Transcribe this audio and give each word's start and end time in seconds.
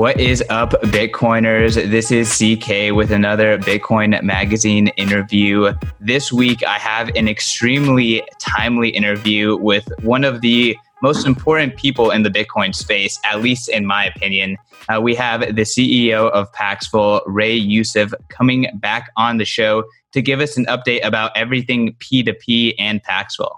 What 0.00 0.18
is 0.18 0.42
up, 0.48 0.70
Bitcoiners? 0.70 1.74
This 1.74 2.10
is 2.10 2.32
CK 2.32 2.96
with 2.96 3.10
another 3.10 3.58
Bitcoin 3.58 4.22
Magazine 4.22 4.88
interview. 4.96 5.74
This 6.00 6.32
week, 6.32 6.64
I 6.64 6.78
have 6.78 7.14
an 7.16 7.28
extremely 7.28 8.22
timely 8.38 8.88
interview 8.88 9.58
with 9.58 9.86
one 10.00 10.24
of 10.24 10.40
the 10.40 10.74
most 11.02 11.26
important 11.26 11.76
people 11.76 12.10
in 12.12 12.22
the 12.22 12.30
Bitcoin 12.30 12.74
space, 12.74 13.20
at 13.30 13.42
least 13.42 13.68
in 13.68 13.84
my 13.84 14.06
opinion. 14.06 14.56
Uh, 14.88 15.02
we 15.02 15.14
have 15.16 15.40
the 15.40 15.64
CEO 15.64 16.30
of 16.30 16.50
Paxful, 16.54 17.20
Ray 17.26 17.54
Youssef, 17.54 18.10
coming 18.30 18.68
back 18.76 19.10
on 19.18 19.36
the 19.36 19.44
show 19.44 19.84
to 20.12 20.22
give 20.22 20.40
us 20.40 20.56
an 20.56 20.64
update 20.64 21.04
about 21.04 21.30
everything 21.36 21.94
P2P 21.98 22.76
and 22.78 23.02
Paxful. 23.02 23.54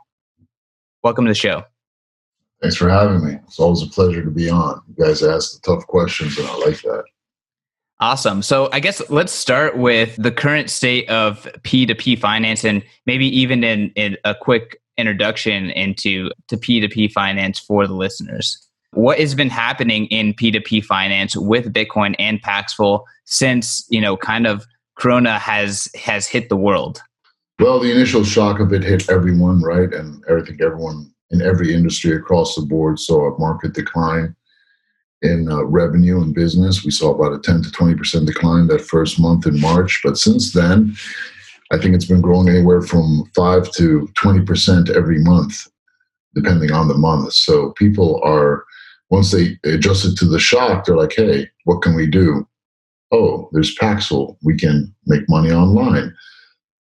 Welcome 1.04 1.24
to 1.26 1.30
the 1.30 1.36
show. 1.36 1.62
Thanks 2.62 2.76
for 2.76 2.88
having 2.88 3.26
me. 3.26 3.38
It's 3.46 3.58
always 3.58 3.82
a 3.82 3.88
pleasure 3.88 4.24
to 4.24 4.30
be 4.30 4.48
on. 4.48 4.80
You 4.88 5.04
guys 5.04 5.22
ask 5.22 5.52
the 5.52 5.60
tough 5.60 5.84
questions, 5.88 6.38
and 6.38 6.46
I 6.46 6.56
like 6.58 6.80
that. 6.82 7.04
Awesome. 7.98 8.42
So 8.42 8.68
I 8.72 8.80
guess 8.80 9.02
let's 9.10 9.32
start 9.32 9.78
with 9.78 10.16
the 10.16 10.32
current 10.32 10.70
state 10.70 11.08
of 11.08 11.44
P2P 11.62 12.18
finance 12.18 12.64
and 12.64 12.82
maybe 13.06 13.26
even 13.26 13.62
in, 13.62 13.90
in 13.94 14.16
a 14.24 14.34
quick 14.34 14.80
introduction 14.96 15.70
into 15.70 16.30
to 16.48 16.56
P2P 16.56 17.12
finance 17.12 17.58
for 17.58 17.86
the 17.86 17.94
listeners. 17.94 18.58
What 18.92 19.18
has 19.20 19.34
been 19.34 19.50
happening 19.50 20.06
in 20.06 20.34
P2P 20.34 20.84
finance 20.84 21.36
with 21.36 21.72
Bitcoin 21.72 22.14
and 22.18 22.42
Paxful 22.42 23.04
since, 23.24 23.86
you 23.88 24.00
know, 24.00 24.16
kind 24.16 24.46
of 24.46 24.66
Corona 24.98 25.38
has 25.38 25.88
has 25.94 26.26
hit 26.26 26.48
the 26.48 26.56
world? 26.56 27.00
Well, 27.60 27.78
the 27.78 27.92
initial 27.92 28.24
shock 28.24 28.58
of 28.58 28.72
it 28.72 28.82
hit 28.82 29.08
everyone, 29.08 29.62
right? 29.62 29.92
And 29.92 30.24
I 30.28 30.44
think 30.44 30.60
everyone 30.60 31.11
in 31.32 31.42
every 31.42 31.74
industry 31.74 32.14
across 32.14 32.54
the 32.54 32.62
board 32.62 32.98
saw 32.98 33.34
a 33.34 33.38
market 33.38 33.72
decline 33.72 34.36
in 35.22 35.50
uh, 35.50 35.64
revenue 35.64 36.20
and 36.20 36.34
business. 36.34 36.84
We 36.84 36.90
saw 36.90 37.14
about 37.14 37.34
a 37.34 37.38
10 37.38 37.62
to 37.62 37.70
20% 37.70 38.26
decline 38.26 38.66
that 38.68 38.82
first 38.82 39.20
month 39.20 39.46
in 39.46 39.60
March. 39.60 40.00
But 40.04 40.18
since 40.18 40.52
then, 40.52 40.94
I 41.70 41.78
think 41.78 41.94
it's 41.94 42.04
been 42.04 42.20
growing 42.20 42.48
anywhere 42.48 42.82
from 42.82 43.30
5 43.34 43.72
to 43.72 44.08
20% 44.22 44.90
every 44.90 45.18
month, 45.18 45.66
depending 46.34 46.72
on 46.72 46.88
the 46.88 46.98
month. 46.98 47.32
So 47.32 47.70
people 47.72 48.20
are, 48.24 48.64
once 49.10 49.30
they 49.30 49.58
adjusted 49.64 50.16
to 50.18 50.26
the 50.26 50.40
shock, 50.40 50.84
they're 50.84 50.96
like, 50.96 51.14
hey, 51.16 51.48
what 51.64 51.82
can 51.82 51.94
we 51.94 52.06
do? 52.06 52.46
Oh, 53.10 53.48
there's 53.52 53.74
Paxful. 53.76 54.38
We 54.42 54.56
can 54.56 54.94
make 55.06 55.28
money 55.28 55.52
online 55.52 56.14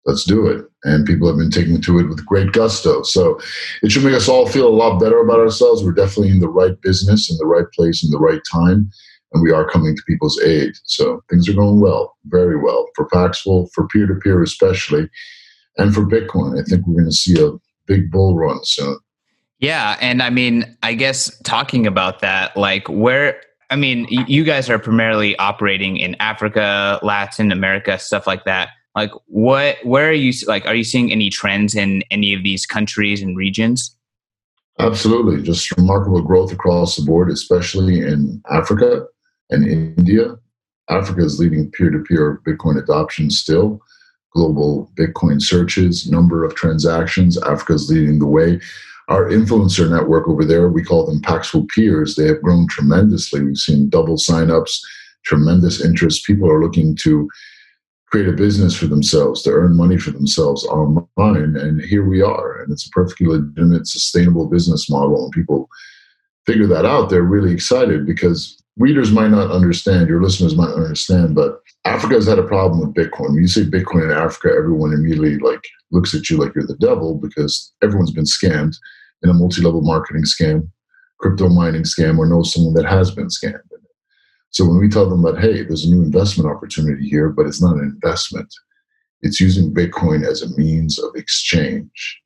let's 0.07 0.25
do 0.25 0.47
it. 0.47 0.65
And 0.85 1.05
people 1.05 1.29
have 1.29 1.37
been 1.37 1.51
taking 1.51 1.81
to 1.81 1.99
it 1.99 2.09
with 2.09 2.25
great 2.25 2.53
gusto. 2.53 3.03
So 3.03 3.39
it 3.83 3.91
should 3.91 4.05
make 4.05 4.15
us 4.15 4.29
all 4.29 4.47
feel 4.47 4.69
a 4.69 4.71
lot 4.71 5.01
better 5.01 5.21
about 5.21 5.41
ourselves. 5.41 5.83
We're 5.83 5.93
definitely 5.93 6.31
in 6.31 6.41
the 6.41 6.49
right 6.49 6.81
business, 6.81 7.31
in 7.31 7.37
the 7.39 7.47
right 7.47 7.67
place, 7.75 8.05
in 8.05 8.11
the 8.11 8.19
right 8.19 8.41
time. 8.51 8.89
And 9.33 9.43
we 9.43 9.51
are 9.51 9.69
coming 9.69 9.95
to 9.95 10.03
people's 10.07 10.41
aid. 10.41 10.73
So 10.85 11.23
things 11.29 11.49
are 11.49 11.55
going 11.55 11.81
well, 11.81 12.17
very 12.27 12.57
well 12.57 12.87
for 12.95 13.09
Paxful, 13.09 13.69
for 13.75 13.89
peer 13.89 14.07
to 14.07 14.15
peer 14.15 14.43
especially, 14.43 15.11
and 15.77 15.93
for 15.93 16.03
Bitcoin. 16.03 16.59
I 16.59 16.63
think 16.63 16.87
we're 16.87 17.01
going 17.03 17.11
to 17.11 17.17
see 17.17 17.43
a 17.43 17.51
big 17.87 18.11
bull 18.11 18.37
run 18.37 18.65
soon. 18.65 18.99
Yeah. 19.59 19.97
And 20.01 20.23
I 20.23 20.31
mean, 20.31 20.77
I 20.83 20.95
guess 20.95 21.37
talking 21.43 21.87
about 21.87 22.21
that, 22.21 22.57
like 22.57 22.89
where 22.89 23.41
I 23.69 23.75
mean, 23.75 24.07
you 24.09 24.45
guys 24.45 24.71
are 24.71 24.79
primarily 24.79 25.37
operating 25.39 25.97
in 25.97 26.15
Africa, 26.21 27.01
Latin 27.03 27.51
America, 27.51 27.99
stuff 27.99 28.25
like 28.25 28.45
that 28.45 28.69
like 28.97 29.13
what 29.27 29.77
where 29.85 30.09
are 30.09 30.13
you 30.13 30.33
like 30.47 30.67
are 30.67 30.75
you 30.75 30.83
seeing 30.83 31.13
any 31.13 31.31
trends 31.31 31.77
in 31.77 32.03
any 32.11 32.35
of 32.35 32.43
these 32.43 32.67
countries 32.67 33.23
and 33.23 33.37
regions? 33.37 33.97
Absolutely. 34.79 35.43
Just 35.43 35.75
remarkable 35.77 36.21
growth 36.21 36.53
across 36.53 36.97
the 36.97 37.05
board 37.05 37.31
especially 37.31 38.01
in 38.01 38.43
africa 38.51 39.07
and 39.51 39.69
india. 39.69 40.35
Africa 40.89 41.25
is 41.25 41.39
leading 41.39 41.71
peer-to-peer 41.73 42.41
bitcoin 42.47 42.83
adoption 42.83 43.31
still. 43.31 43.81
Global 44.33 44.91
bitcoin 44.99 45.41
searches 45.41 46.11
number 46.11 46.45
of 46.45 46.55
transactions 46.55 47.41
africa 47.43 47.75
is 47.75 47.91
leading 47.91 48.19
the 48.19 48.27
way. 48.27 48.59
Our 49.09 49.27
influencer 49.27 49.89
network 49.89 50.27
over 50.27 50.45
there 50.45 50.69
we 50.71 50.83
call 50.83 51.07
them 51.07 51.21
paxful 51.21 51.67
peers. 51.75 52.17
They 52.17 52.27
have 52.29 52.43
grown 52.43 52.67
tremendously. 52.69 53.43
We've 53.43 53.59
seen 53.59 53.91
double 53.91 54.17
signups 54.17 54.81
tremendous 55.27 55.85
interest. 55.85 56.25
People 56.25 56.51
are 56.51 56.63
looking 56.63 56.95
to 56.95 57.29
create 58.17 58.29
a 58.29 58.33
business 58.33 58.75
for 58.75 58.87
themselves, 58.87 59.43
to 59.43 59.51
earn 59.51 59.77
money 59.77 59.99
for 59.99 60.11
themselves 60.11 60.65
online. 60.65 61.55
And 61.55 61.83
here 61.83 62.03
we 62.03 62.23
are. 62.23 62.63
And 62.63 62.73
it's 62.73 62.87
a 62.87 62.91
perfectly 62.91 63.27
legitimate, 63.27 63.87
sustainable 63.87 64.49
business 64.49 64.89
model. 64.89 65.25
And 65.25 65.33
people 65.33 65.69
figure 66.47 66.67
that 66.67 66.87
out, 66.87 67.11
they're 67.11 67.21
really 67.21 67.53
excited 67.53 68.07
because 68.07 68.59
readers 68.79 69.13
might 69.13 69.29
not 69.29 69.51
understand, 69.51 70.09
your 70.09 70.23
listeners 70.23 70.57
might 70.57 70.73
understand, 70.73 71.35
but 71.35 71.61
Africa 71.85 72.15
has 72.15 72.27
had 72.27 72.39
a 72.39 72.43
problem 72.43 72.81
with 72.81 72.95
Bitcoin. 72.95 73.35
When 73.35 73.43
you 73.43 73.49
say 73.49 73.65
Bitcoin 73.65 74.05
in 74.05 74.17
Africa, 74.17 74.57
everyone 74.57 74.95
immediately 74.95 75.37
like 75.39 75.63
looks 75.91 76.15
at 76.15 76.31
you 76.31 76.39
like 76.39 76.55
you're 76.55 76.67
the 76.67 76.77
devil 76.77 77.17
because 77.17 77.71
everyone's 77.83 78.13
been 78.13 78.25
scammed 78.25 78.77
in 79.25 79.29
a 79.29 79.35
multi-level 79.35 79.83
marketing 79.83 80.23
scam, 80.23 80.67
crypto 81.19 81.51
mining 81.51 81.83
scam, 81.83 82.17
or 82.17 82.25
knows 82.25 82.55
someone 82.55 82.73
that 82.73 82.87
has 82.87 83.11
been 83.11 83.29
scammed. 83.29 83.61
So 84.57 84.65
when 84.65 84.79
we 84.79 84.89
tell 84.89 85.07
them 85.07 85.21
that, 85.21 85.39
hey, 85.39 85.65
there's 85.65 85.85
a 85.85 85.91
new 85.91 86.03
investment 86.03 86.49
opportunity 86.51 87.07
here, 87.07 87.29
but 87.29 87.45
it's 87.45 87.61
not 87.61 87.75
an 87.75 87.81
investment, 87.81 88.49
it's 89.21 89.39
using 89.39 89.75
Bitcoin 89.75 90.27
as 90.27 90.41
a 90.41 90.49
means 90.59 90.99
of 90.99 91.15
exchange, 91.15 92.23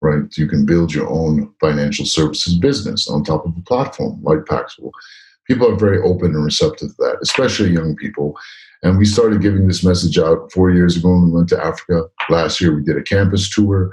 right? 0.00 0.22
You 0.38 0.46
can 0.46 0.64
build 0.64 0.94
your 0.94 1.10
own 1.10 1.52
financial 1.60 2.06
services 2.06 2.56
business 2.56 3.10
on 3.10 3.22
top 3.22 3.44
of 3.44 3.54
a 3.54 3.60
platform 3.64 4.18
like 4.22 4.46
Paxful. 4.46 4.92
People 5.46 5.70
are 5.70 5.76
very 5.76 6.00
open 6.00 6.34
and 6.34 6.42
receptive 6.42 6.88
to 6.88 6.94
that, 7.00 7.18
especially 7.20 7.68
young 7.68 7.94
people. 7.96 8.34
And 8.82 8.96
we 8.96 9.04
started 9.04 9.42
giving 9.42 9.68
this 9.68 9.84
message 9.84 10.18
out 10.18 10.50
four 10.50 10.70
years 10.70 10.96
ago 10.96 11.10
when 11.10 11.26
we 11.26 11.32
went 11.32 11.50
to 11.50 11.62
Africa. 11.62 12.04
Last 12.30 12.62
year, 12.62 12.74
we 12.74 12.82
did 12.82 12.96
a 12.96 13.02
campus 13.02 13.46
tour. 13.50 13.90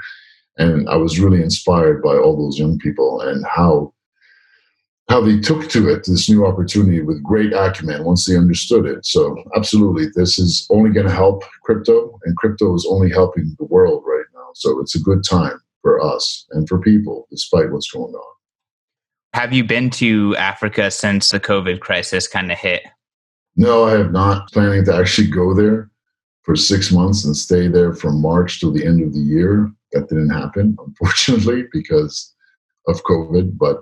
And 0.57 0.87
I 0.87 0.95
was 0.95 1.19
really 1.19 1.41
inspired 1.43 2.01
by 2.01 2.15
all 2.15 2.37
those 2.37 2.57
young 2.57 2.79
people 2.79 3.19
and 3.19 3.45
how 3.45 3.93
how 5.07 5.21
they 5.21 5.39
took 5.39 5.69
to 5.69 5.89
it, 5.89 6.05
this 6.05 6.29
new 6.29 6.45
opportunity 6.45 7.01
with 7.01 7.23
great 7.23 7.53
acumen 7.53 8.03
once 8.03 8.25
they 8.25 8.35
understood 8.35 8.85
it. 8.85 9.05
So, 9.05 9.35
absolutely, 9.55 10.07
this 10.15 10.39
is 10.39 10.65
only 10.71 10.89
going 10.89 11.05
to 11.05 11.13
help 11.13 11.43
crypto, 11.63 12.19
and 12.23 12.35
crypto 12.37 12.73
is 12.73 12.87
only 12.89 13.11
helping 13.11 13.55
the 13.59 13.65
world 13.65 14.03
right 14.05 14.25
now. 14.33 14.49
So, 14.55 14.79
it's 14.79 14.95
a 14.95 14.99
good 14.99 15.23
time 15.23 15.59
for 15.81 16.01
us 16.01 16.47
and 16.51 16.67
for 16.67 16.79
people, 16.79 17.27
despite 17.29 17.71
what's 17.71 17.91
going 17.91 18.13
on. 18.13 18.35
Have 19.35 19.53
you 19.53 19.63
been 19.63 19.89
to 19.91 20.35
Africa 20.37 20.89
since 20.89 21.29
the 21.29 21.39
COVID 21.39 21.81
crisis 21.81 22.27
kind 22.27 22.51
of 22.51 22.57
hit? 22.57 22.83
No, 23.55 23.83
I 23.83 23.91
have 23.91 24.11
not. 24.11 24.51
Planning 24.51 24.85
to 24.85 24.95
actually 24.95 25.27
go 25.27 25.53
there 25.53 25.91
for 26.43 26.55
six 26.55 26.91
months 26.91 27.25
and 27.25 27.35
stay 27.35 27.67
there 27.67 27.93
from 27.93 28.21
March 28.21 28.59
till 28.59 28.71
the 28.71 28.85
end 28.85 29.03
of 29.03 29.13
the 29.13 29.19
year. 29.19 29.71
That 29.91 30.09
didn't 30.09 30.29
happen, 30.29 30.77
unfortunately, 30.85 31.65
because 31.71 32.33
of 32.87 33.03
COVID. 33.03 33.57
But 33.57 33.81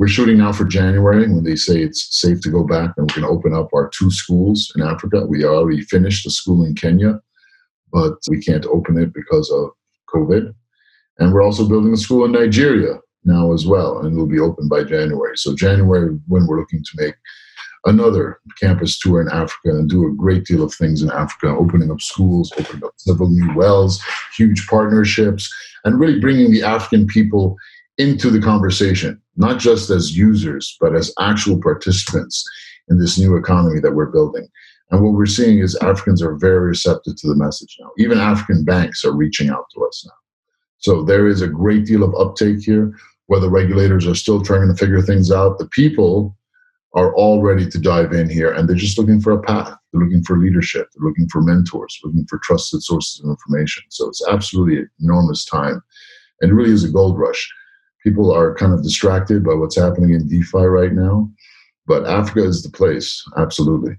we're 0.00 0.08
shooting 0.08 0.38
now 0.38 0.50
for 0.50 0.64
January 0.64 1.30
when 1.30 1.44
they 1.44 1.54
say 1.54 1.82
it's 1.82 2.18
safe 2.18 2.40
to 2.40 2.50
go 2.50 2.64
back 2.64 2.90
and 2.96 3.12
going 3.12 3.20
to 3.20 3.28
open 3.28 3.52
up 3.52 3.68
our 3.74 3.90
two 3.90 4.10
schools 4.10 4.72
in 4.74 4.82
Africa. 4.82 5.26
We 5.26 5.44
already 5.44 5.82
finished 5.82 6.24
the 6.24 6.30
school 6.30 6.64
in 6.64 6.74
Kenya, 6.74 7.20
but 7.92 8.14
we 8.30 8.40
can't 8.40 8.64
open 8.64 8.96
it 8.96 9.12
because 9.12 9.50
of 9.50 9.72
COVID. 10.08 10.54
And 11.18 11.34
we're 11.34 11.42
also 11.42 11.68
building 11.68 11.92
a 11.92 11.98
school 11.98 12.24
in 12.24 12.32
Nigeria 12.32 12.98
now 13.24 13.52
as 13.52 13.66
well, 13.66 13.98
and 13.98 14.10
it'll 14.10 14.24
be 14.24 14.40
open 14.40 14.70
by 14.70 14.84
January. 14.84 15.36
So, 15.36 15.54
January, 15.54 16.18
when 16.28 16.46
we're 16.46 16.60
looking 16.60 16.82
to 16.82 17.04
make 17.04 17.14
another 17.84 18.40
campus 18.58 18.98
tour 18.98 19.20
in 19.20 19.28
Africa 19.28 19.76
and 19.76 19.90
do 19.90 20.06
a 20.06 20.14
great 20.14 20.46
deal 20.46 20.62
of 20.62 20.72
things 20.72 21.02
in 21.02 21.10
Africa, 21.10 21.48
opening 21.48 21.90
up 21.90 22.00
schools, 22.00 22.50
opening 22.58 22.84
up 22.84 22.94
several 22.96 23.28
new 23.28 23.54
wells, 23.54 24.02
huge 24.34 24.66
partnerships, 24.66 25.52
and 25.84 26.00
really 26.00 26.20
bringing 26.20 26.52
the 26.52 26.62
African 26.62 27.06
people 27.06 27.58
into 28.00 28.30
the 28.30 28.40
conversation, 28.40 29.20
not 29.36 29.58
just 29.58 29.90
as 29.90 30.16
users, 30.16 30.76
but 30.80 30.96
as 30.96 31.12
actual 31.20 31.60
participants 31.60 32.42
in 32.88 32.98
this 32.98 33.18
new 33.18 33.36
economy 33.36 33.78
that 33.80 33.92
we're 33.92 34.10
building. 34.10 34.48
And 34.90 35.02
what 35.02 35.12
we're 35.12 35.26
seeing 35.26 35.58
is 35.58 35.76
Africans 35.76 36.22
are 36.22 36.34
very 36.34 36.60
receptive 36.60 37.14
to 37.16 37.28
the 37.28 37.36
message 37.36 37.76
now. 37.78 37.90
Even 37.98 38.18
African 38.18 38.64
banks 38.64 39.04
are 39.04 39.12
reaching 39.12 39.50
out 39.50 39.66
to 39.74 39.84
us 39.84 40.02
now. 40.06 40.18
So 40.78 41.02
there 41.02 41.28
is 41.28 41.42
a 41.42 41.46
great 41.46 41.84
deal 41.84 42.02
of 42.02 42.14
uptake 42.14 42.60
here. 42.62 42.96
where 43.26 43.38
the 43.38 43.48
regulators 43.48 44.08
are 44.08 44.14
still 44.16 44.42
trying 44.42 44.66
to 44.66 44.74
figure 44.74 45.00
things 45.00 45.30
out, 45.30 45.56
the 45.58 45.68
people 45.68 46.36
are 46.94 47.14
all 47.14 47.40
ready 47.40 47.70
to 47.70 47.78
dive 47.78 48.12
in 48.12 48.28
here 48.28 48.50
and 48.50 48.68
they're 48.68 48.74
just 48.74 48.98
looking 48.98 49.20
for 49.20 49.30
a 49.30 49.40
path. 49.40 49.72
They're 49.92 50.02
looking 50.02 50.24
for 50.24 50.36
leadership. 50.36 50.88
They're 50.92 51.08
looking 51.08 51.28
for 51.28 51.40
mentors, 51.40 52.00
looking 52.02 52.26
for 52.28 52.40
trusted 52.42 52.82
sources 52.82 53.20
of 53.20 53.30
information. 53.30 53.84
So 53.90 54.08
it's 54.08 54.26
absolutely 54.26 54.84
enormous 55.00 55.44
time. 55.44 55.80
And 56.40 56.50
it 56.50 56.54
really 56.54 56.72
is 56.72 56.82
a 56.82 56.90
gold 56.90 57.16
rush 57.20 57.48
people 58.02 58.32
are 58.32 58.54
kind 58.54 58.72
of 58.72 58.82
distracted 58.82 59.44
by 59.44 59.54
what's 59.54 59.76
happening 59.76 60.12
in 60.12 60.28
DeFi 60.28 60.64
right 60.64 60.92
now. 60.92 61.30
But 61.86 62.06
Africa 62.06 62.44
is 62.44 62.62
the 62.62 62.70
place, 62.70 63.22
absolutely. 63.36 63.96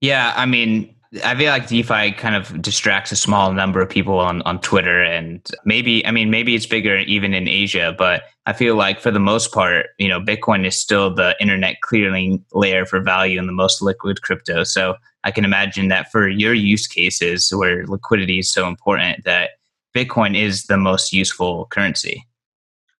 Yeah, 0.00 0.32
I 0.36 0.46
mean, 0.46 0.94
I 1.24 1.36
feel 1.36 1.50
like 1.50 1.68
DeFi 1.68 2.12
kind 2.12 2.34
of 2.34 2.62
distracts 2.62 3.12
a 3.12 3.16
small 3.16 3.52
number 3.52 3.80
of 3.80 3.88
people 3.88 4.18
on, 4.18 4.40
on 4.42 4.60
Twitter. 4.60 5.02
And 5.02 5.46
maybe, 5.64 6.06
I 6.06 6.10
mean, 6.10 6.30
maybe 6.30 6.54
it's 6.54 6.66
bigger 6.66 6.96
even 6.98 7.34
in 7.34 7.48
Asia, 7.48 7.94
but 7.96 8.22
I 8.46 8.54
feel 8.54 8.76
like 8.76 9.00
for 9.00 9.10
the 9.10 9.20
most 9.20 9.52
part, 9.52 9.86
you 9.98 10.08
know, 10.08 10.20
Bitcoin 10.20 10.66
is 10.66 10.76
still 10.76 11.14
the 11.14 11.36
internet 11.40 11.80
clearing 11.82 12.44
layer 12.52 12.86
for 12.86 13.00
value 13.00 13.38
and 13.38 13.48
the 13.48 13.52
most 13.52 13.82
liquid 13.82 14.22
crypto. 14.22 14.64
So 14.64 14.96
I 15.24 15.30
can 15.30 15.44
imagine 15.44 15.88
that 15.88 16.10
for 16.10 16.28
your 16.28 16.54
use 16.54 16.86
cases 16.86 17.50
where 17.50 17.86
liquidity 17.86 18.38
is 18.38 18.50
so 18.50 18.66
important, 18.66 19.24
that 19.24 19.50
Bitcoin 19.94 20.36
is 20.36 20.64
the 20.64 20.78
most 20.78 21.12
useful 21.12 21.66
currency. 21.66 22.26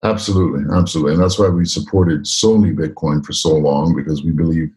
Absolutely, 0.05 0.65
absolutely. 0.75 1.15
And 1.15 1.23
that's 1.23 1.39
why 1.39 1.49
we 1.49 1.65
supported 1.65 2.27
solely 2.27 2.73
Bitcoin 2.73 3.25
for 3.25 3.33
so 3.33 3.57
long 3.57 3.95
because 3.95 4.25
we 4.25 4.33
believe 4.33 4.71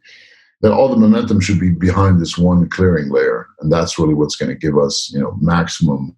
that 0.61 0.71
all 0.71 0.87
the 0.87 0.97
momentum 0.97 1.39
should 1.39 1.59
be 1.59 1.71
behind 1.71 2.21
this 2.21 2.37
one 2.37 2.69
clearing 2.69 3.09
layer. 3.09 3.47
And 3.59 3.71
that's 3.71 3.97
really 3.97 4.13
what's 4.13 4.35
going 4.35 4.49
to 4.49 4.55
give 4.55 4.77
us, 4.77 5.11
you 5.11 5.19
know, 5.19 5.35
maximum 5.41 6.15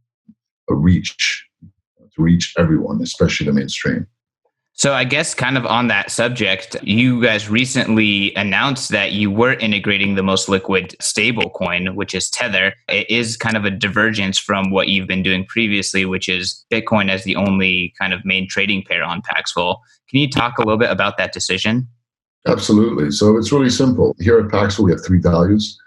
uh, 0.69 0.75
reach 0.75 1.45
to 2.15 2.21
reach 2.21 2.53
everyone, 2.57 3.01
especially 3.01 3.45
the 3.45 3.53
mainstream. 3.53 4.07
So 4.77 4.93
I 4.93 5.05
guess 5.05 5.33
kind 5.33 5.57
of 5.57 5.65
on 5.65 5.87
that 5.87 6.11
subject, 6.11 6.75
you 6.83 7.19
guys 7.19 7.49
recently 7.49 8.31
announced 8.35 8.89
that 8.91 9.11
you 9.11 9.31
were 9.31 9.53
integrating 9.53 10.13
the 10.13 10.21
most 10.21 10.47
liquid 10.47 10.95
stable 11.01 11.49
coin, 11.49 11.95
which 11.95 12.13
is 12.13 12.29
Tether. 12.29 12.75
It 12.87 13.09
is 13.09 13.37
kind 13.37 13.57
of 13.57 13.65
a 13.65 13.71
divergence 13.71 14.37
from 14.37 14.69
what 14.69 14.87
you've 14.87 15.07
been 15.07 15.23
doing 15.23 15.45
previously, 15.45 16.05
which 16.05 16.29
is 16.29 16.63
Bitcoin 16.71 17.09
as 17.09 17.23
the 17.23 17.35
only 17.35 17.91
kind 17.97 18.13
of 18.13 18.23
main 18.23 18.47
trading 18.47 18.83
pair 18.83 19.03
on 19.03 19.23
Paxful. 19.23 19.81
Can 20.11 20.19
you 20.19 20.29
talk 20.29 20.59
a 20.59 20.61
little 20.61 20.77
bit 20.77 20.91
about 20.91 21.17
that 21.17 21.33
decision? 21.33 21.87
Absolutely. 22.45 23.09
So 23.09 23.35
it's 23.35 23.51
really 23.51 23.71
simple. 23.71 24.15
Here 24.19 24.37
at 24.37 24.51
Paxful, 24.51 24.85
we 24.85 24.91
have 24.91 25.03
three 25.03 25.19
values. 25.19 25.81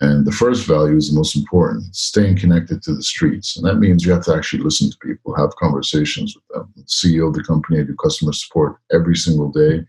And 0.00 0.26
the 0.26 0.32
first 0.32 0.66
value 0.66 0.96
is 0.96 1.10
the 1.10 1.16
most 1.16 1.36
important 1.36 1.94
staying 1.94 2.36
connected 2.36 2.82
to 2.82 2.94
the 2.94 3.02
streets. 3.02 3.56
And 3.56 3.64
that 3.66 3.76
means 3.76 4.04
you 4.04 4.12
have 4.12 4.24
to 4.24 4.34
actually 4.34 4.62
listen 4.62 4.90
to 4.90 4.96
people, 4.98 5.34
have 5.36 5.54
conversations 5.56 6.34
with 6.34 6.44
them. 6.48 6.72
The 6.76 6.82
CEO 6.82 7.28
of 7.28 7.34
the 7.34 7.44
company, 7.44 7.80
I 7.80 7.84
do 7.84 7.94
customer 7.94 8.32
support 8.32 8.78
every 8.92 9.16
single 9.16 9.50
day 9.50 9.84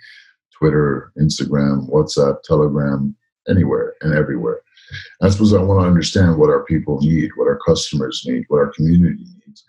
Twitter, 0.58 1.12
Instagram, 1.20 1.90
WhatsApp, 1.90 2.44
Telegram, 2.44 3.16
anywhere 3.50 3.96
and 4.02 4.14
everywhere. 4.14 4.62
I 5.22 5.30
suppose 5.30 5.54
I 5.54 5.62
want 5.62 5.82
to 5.82 5.88
understand 5.88 6.38
what 6.38 6.50
our 6.50 6.64
people 6.66 7.02
need, 7.02 7.32
what 7.36 7.48
our 7.48 7.60
customers 7.66 8.24
need, 8.26 8.46
what 8.50 8.60
our 8.60 8.72
community 8.72 9.24
needs. 9.46 9.64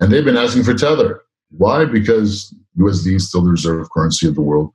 And 0.00 0.12
they've 0.12 0.24
been 0.24 0.36
asking 0.36 0.64
for 0.64 0.74
Tether. 0.74 1.22
Why? 1.50 1.84
Because 1.84 2.54
USD 2.78 3.14
is 3.14 3.28
still 3.28 3.42
the 3.42 3.50
reserve 3.50 3.88
currency 3.90 4.28
of 4.28 4.34
the 4.34 4.42
world. 4.42 4.72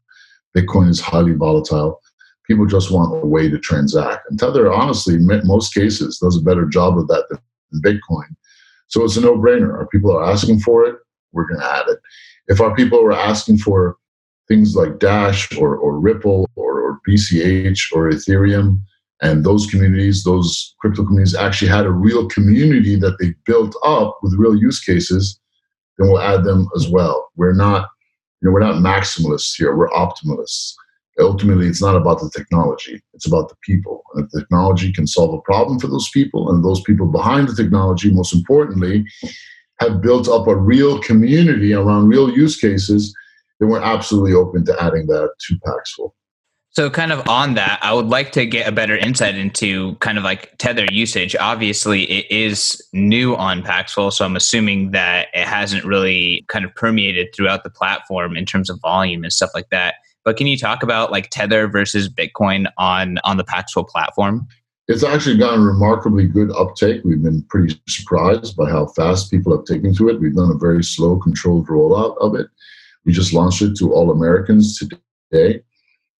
Bitcoin 0.57 0.89
is 0.89 0.99
highly 0.99 1.33
volatile 1.33 2.01
people 2.45 2.65
just 2.65 2.91
want 2.91 3.23
a 3.23 3.25
way 3.25 3.49
to 3.49 3.59
transact. 3.59 4.29
And 4.29 4.39
Tether, 4.39 4.71
honestly, 4.71 5.15
in 5.15 5.27
most 5.45 5.73
cases, 5.73 6.19
does 6.19 6.37
a 6.37 6.43
better 6.43 6.65
job 6.65 6.97
of 6.97 7.07
that 7.07 7.25
than 7.29 7.81
Bitcoin. 7.81 8.27
So 8.87 9.03
it's 9.03 9.17
a 9.17 9.21
no 9.21 9.35
brainer. 9.35 9.73
Our 9.73 9.87
people 9.87 10.15
are 10.15 10.23
asking 10.23 10.59
for 10.59 10.85
it, 10.85 10.95
we're 11.31 11.47
going 11.47 11.61
to 11.61 11.65
add 11.65 11.87
it. 11.87 11.99
If 12.47 12.59
our 12.59 12.75
people 12.75 12.99
are 12.99 13.13
asking 13.13 13.59
for 13.59 13.97
things 14.47 14.75
like 14.75 14.99
Dash 14.99 15.55
or, 15.57 15.77
or 15.77 15.99
Ripple 15.99 16.49
or, 16.55 16.81
or 16.81 16.99
BCH 17.07 17.93
or 17.93 18.09
Ethereum, 18.09 18.81
and 19.21 19.45
those 19.45 19.67
communities, 19.67 20.23
those 20.23 20.73
crypto 20.79 21.05
communities 21.05 21.35
actually 21.35 21.67
had 21.67 21.85
a 21.85 21.91
real 21.91 22.27
community 22.27 22.95
that 22.95 23.17
they 23.19 23.35
built 23.45 23.75
up 23.85 24.17
with 24.23 24.33
real 24.35 24.55
use 24.55 24.83
cases, 24.83 25.39
then 25.97 26.09
we'll 26.09 26.19
add 26.19 26.43
them 26.43 26.67
as 26.75 26.89
well. 26.89 27.29
We're 27.35 27.53
not, 27.53 27.87
you 28.41 28.47
know, 28.47 28.51
we're 28.51 28.61
not 28.61 28.81
maximalists 28.81 29.55
here, 29.55 29.75
we're 29.75 29.93
optimalists 29.93 30.75
ultimately 31.19 31.67
it's 31.67 31.81
not 31.81 31.95
about 31.95 32.19
the 32.19 32.29
technology 32.35 33.01
it's 33.13 33.27
about 33.27 33.49
the 33.49 33.55
people 33.63 34.03
and 34.13 34.25
if 34.25 34.31
technology 34.31 34.91
can 34.91 35.05
solve 35.05 35.33
a 35.33 35.41
problem 35.41 35.79
for 35.79 35.87
those 35.87 36.09
people 36.09 36.49
and 36.49 36.63
those 36.63 36.81
people 36.81 37.07
behind 37.07 37.47
the 37.47 37.55
technology 37.55 38.11
most 38.11 38.33
importantly 38.33 39.05
have 39.79 40.01
built 40.01 40.27
up 40.27 40.47
a 40.47 40.55
real 40.55 40.99
community 41.01 41.73
around 41.73 42.07
real 42.07 42.31
use 42.31 42.57
cases 42.57 43.13
then 43.59 43.69
we're 43.69 43.81
absolutely 43.81 44.33
open 44.33 44.65
to 44.65 44.83
adding 44.83 45.05
that 45.07 45.29
to 45.39 45.59
paxful 45.65 46.15
so, 46.73 46.89
kind 46.89 47.11
of 47.11 47.27
on 47.27 47.55
that, 47.55 47.79
I 47.81 47.93
would 47.93 48.07
like 48.07 48.31
to 48.31 48.45
get 48.45 48.65
a 48.65 48.71
better 48.71 48.95
insight 48.95 49.35
into 49.35 49.95
kind 49.95 50.17
of 50.17 50.23
like 50.23 50.57
Tether 50.57 50.85
usage. 50.89 51.35
Obviously, 51.35 52.03
it 52.03 52.31
is 52.31 52.81
new 52.93 53.35
on 53.35 53.61
Paxful, 53.61 54.09
so 54.09 54.23
I'm 54.23 54.37
assuming 54.37 54.91
that 54.91 55.27
it 55.33 55.45
hasn't 55.45 55.83
really 55.83 56.45
kind 56.47 56.63
of 56.63 56.73
permeated 56.73 57.35
throughout 57.35 57.65
the 57.65 57.69
platform 57.69 58.37
in 58.37 58.45
terms 58.45 58.69
of 58.69 58.79
volume 58.79 59.25
and 59.25 59.33
stuff 59.33 59.49
like 59.53 59.67
that. 59.71 59.95
But 60.23 60.37
can 60.37 60.47
you 60.47 60.57
talk 60.57 60.83
about 60.83 61.11
like 61.11 61.29
Tether 61.29 61.67
versus 61.67 62.09
Bitcoin 62.09 62.67
on 62.77 63.17
on 63.23 63.37
the 63.37 63.43
Paxful 63.43 63.83
platform? 63.87 64.47
It's 64.87 65.03
actually 65.03 65.37
gotten 65.37 65.63
remarkably 65.63 66.27
good 66.27 66.51
uptake. 66.51 67.01
We've 67.03 67.21
been 67.21 67.43
pretty 67.43 67.79
surprised 67.87 68.57
by 68.57 68.69
how 68.69 68.87
fast 68.87 69.31
people 69.31 69.55
have 69.55 69.65
taken 69.65 69.93
to 69.95 70.09
it. 70.09 70.19
We've 70.19 70.35
done 70.35 70.51
a 70.51 70.57
very 70.57 70.83
slow, 70.83 71.17
controlled 71.17 71.67
rollout 71.67 72.17
of 72.19 72.35
it. 72.35 72.47
We 73.05 73.13
just 73.13 73.33
launched 73.33 73.61
it 73.61 73.75
to 73.77 73.93
all 73.93 74.11
Americans 74.11 74.77
today, 74.77 75.61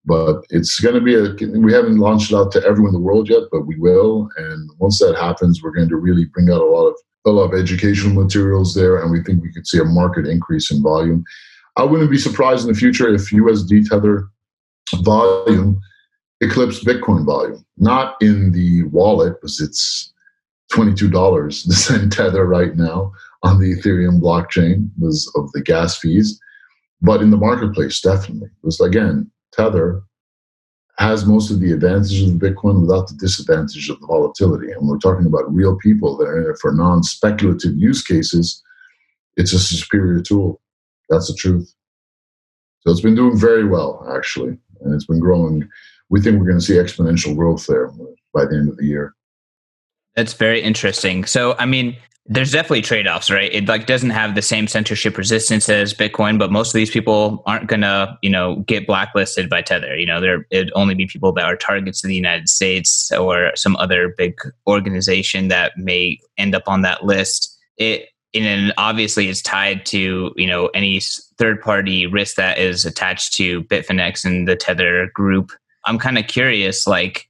but 0.06 0.44
it's 0.50 0.80
going 0.80 0.96
to 0.96 1.02
be 1.02 1.16
a. 1.16 1.34
We 1.60 1.74
haven't 1.74 1.98
launched 1.98 2.32
it 2.32 2.36
out 2.36 2.52
to 2.54 2.64
everyone 2.64 2.90
in 2.90 3.02
the 3.02 3.06
world 3.06 3.30
yet, 3.30 3.44
but 3.52 3.68
we 3.68 3.78
will. 3.78 4.30
And 4.38 4.70
once 4.78 5.00
that 5.00 5.16
happens, 5.16 5.62
we're 5.62 5.72
going 5.72 5.90
to 5.90 5.98
really 5.98 6.26
bring 6.26 6.50
out 6.50 6.62
a 6.62 6.66
lot 6.66 6.88
of 6.88 6.96
a 7.26 7.30
lot 7.30 7.54
of 7.54 7.60
educational 7.60 8.24
materials 8.24 8.74
there, 8.74 9.02
and 9.02 9.12
we 9.12 9.22
think 9.22 9.44
we 9.44 9.54
could 9.54 9.68
see 9.68 9.80
a 9.80 9.86
market 9.86 10.26
increase 10.26 10.72
in 10.72 10.82
volume. 10.82 11.24
I 11.78 11.84
wouldn't 11.84 12.12
be 12.12 12.18
surprised 12.18 12.68
in 12.68 12.74
the 12.74 12.80
future 12.80 13.14
if 13.14 13.32
USD 13.32 13.90
Tether 13.90 14.28
volume 14.98 15.80
eclipsed 16.42 16.86
Bitcoin 16.86 17.26
volume. 17.26 17.66
Not 17.78 18.16
in 18.22 18.52
the 18.52 18.84
wallet, 18.84 19.40
because 19.40 19.62
it's 19.62 20.12
$22 20.74 21.64
to 21.64 21.74
send 21.74 22.12
Tether 22.12 22.46
right 22.46 22.76
now 22.76 23.12
on 23.44 23.60
the 23.60 23.76
Ethereum 23.76 24.22
blockchain 24.22 24.90
was 25.00 25.32
of 25.36 25.52
the 25.54 25.62
gas 25.62 25.98
fees, 25.98 26.40
but 27.02 27.22
in 27.22 27.32
the 27.32 27.38
marketplace, 27.38 28.00
definitely. 28.02 28.50
Because 28.62 28.80
again, 28.80 29.32
Tether 29.52 30.04
has 31.00 31.26
most 31.26 31.50
of 31.50 31.60
the 31.60 31.72
advantages 31.72 32.30
of 32.30 32.38
Bitcoin 32.38 32.82
without 32.82 33.08
the 33.08 33.16
disadvantage 33.16 33.90
of 33.90 34.00
the 34.00 34.06
volatility. 34.06 34.72
And 34.72 34.88
we're 34.88 35.00
talking 35.00 35.26
about 35.26 35.52
real 35.52 35.76
people 35.78 36.16
that 36.18 36.28
are 36.28 36.40
in 36.44 36.52
it 36.52 36.60
for 36.62 36.72
non 36.72 37.02
speculative 37.02 37.76
use 37.76 38.04
cases. 38.04 38.62
It's 39.36 39.54
a 39.54 39.60
superior 39.60 40.22
tool. 40.22 40.61
That's 41.12 41.28
the 41.28 41.36
truth. 41.36 41.72
So 42.80 42.92
it's 42.92 43.02
been 43.02 43.16
doing 43.16 43.38
very 43.38 43.68
well, 43.68 44.04
actually, 44.16 44.58
and 44.82 44.96
it's 44.96 45.06
been 45.06 45.20
growing. 45.20 45.70
We 46.10 46.22
think 46.22 46.40
we're 46.40 46.48
going 46.48 46.60
to 46.60 46.66
see 46.66 46.74
exponential 46.74 47.36
growth 47.36 47.68
there 47.68 47.92
by 48.34 48.46
the 48.46 48.56
end 48.56 48.70
of 48.70 48.78
the 48.78 48.86
year. 48.86 49.14
That's 50.16 50.34
very 50.34 50.62
interesting. 50.62 51.26
So, 51.26 51.56
I 51.60 51.66
mean, 51.66 51.96
there's 52.26 52.52
definitely 52.52 52.82
trade-offs, 52.82 53.30
right? 53.30 53.52
It 53.54 53.68
like 53.68 53.88
doesn't 53.88 54.12
have 54.12 54.36
the 54.36 54.42
same 54.42 54.68
censorship 54.68 55.18
resistance 55.18 55.68
as 55.70 55.94
Bitcoin, 55.94 56.40
but 56.40 56.52
most 56.52 56.70
of 56.70 56.74
these 56.74 56.90
people 56.90 57.44
aren't 57.46 57.68
gonna, 57.68 58.18
you 58.22 58.30
know, 58.30 58.58
get 58.68 58.88
blacklisted 58.88 59.50
by 59.50 59.62
Tether. 59.62 59.98
You 59.98 60.06
know, 60.06 60.22
there 60.22 60.46
it'd 60.50 60.72
only 60.76 60.96
be 60.96 61.08
people 61.08 61.34
that 61.34 61.46
are 61.46 61.58
targets 61.58 62.04
in 62.04 62.10
the 62.10 62.16
United 62.16 62.48
States 62.48 63.12
or 63.12 63.52
some 63.56 63.76
other 63.78 64.14
big 64.18 64.40
organization 64.68 65.50
that 65.50 65.74
may 65.78 66.20
end 66.38 66.56
up 66.56 66.64
on 66.68 66.84
that 66.84 67.04
list. 67.04 67.58
It 67.78 68.10
and 68.34 68.46
then 68.46 68.74
obviously 68.78 69.28
it's 69.28 69.42
tied 69.42 69.86
to 69.88 70.34
you 70.36 70.48
know 70.48 70.68
any 70.68 71.00
third 71.38 71.62
party 71.62 72.08
risk 72.08 72.36
that 72.36 72.58
is 72.58 72.86
attached 72.86 73.34
to 73.34 73.64
bitfinex 73.64 74.26
and 74.26 74.48
the 74.48 74.56
tether 74.56 75.12
group. 75.14 75.52
I'm 75.86 75.98
kind 75.98 76.18
of 76.18 76.28
curious 76.28 76.88
like 76.88 77.28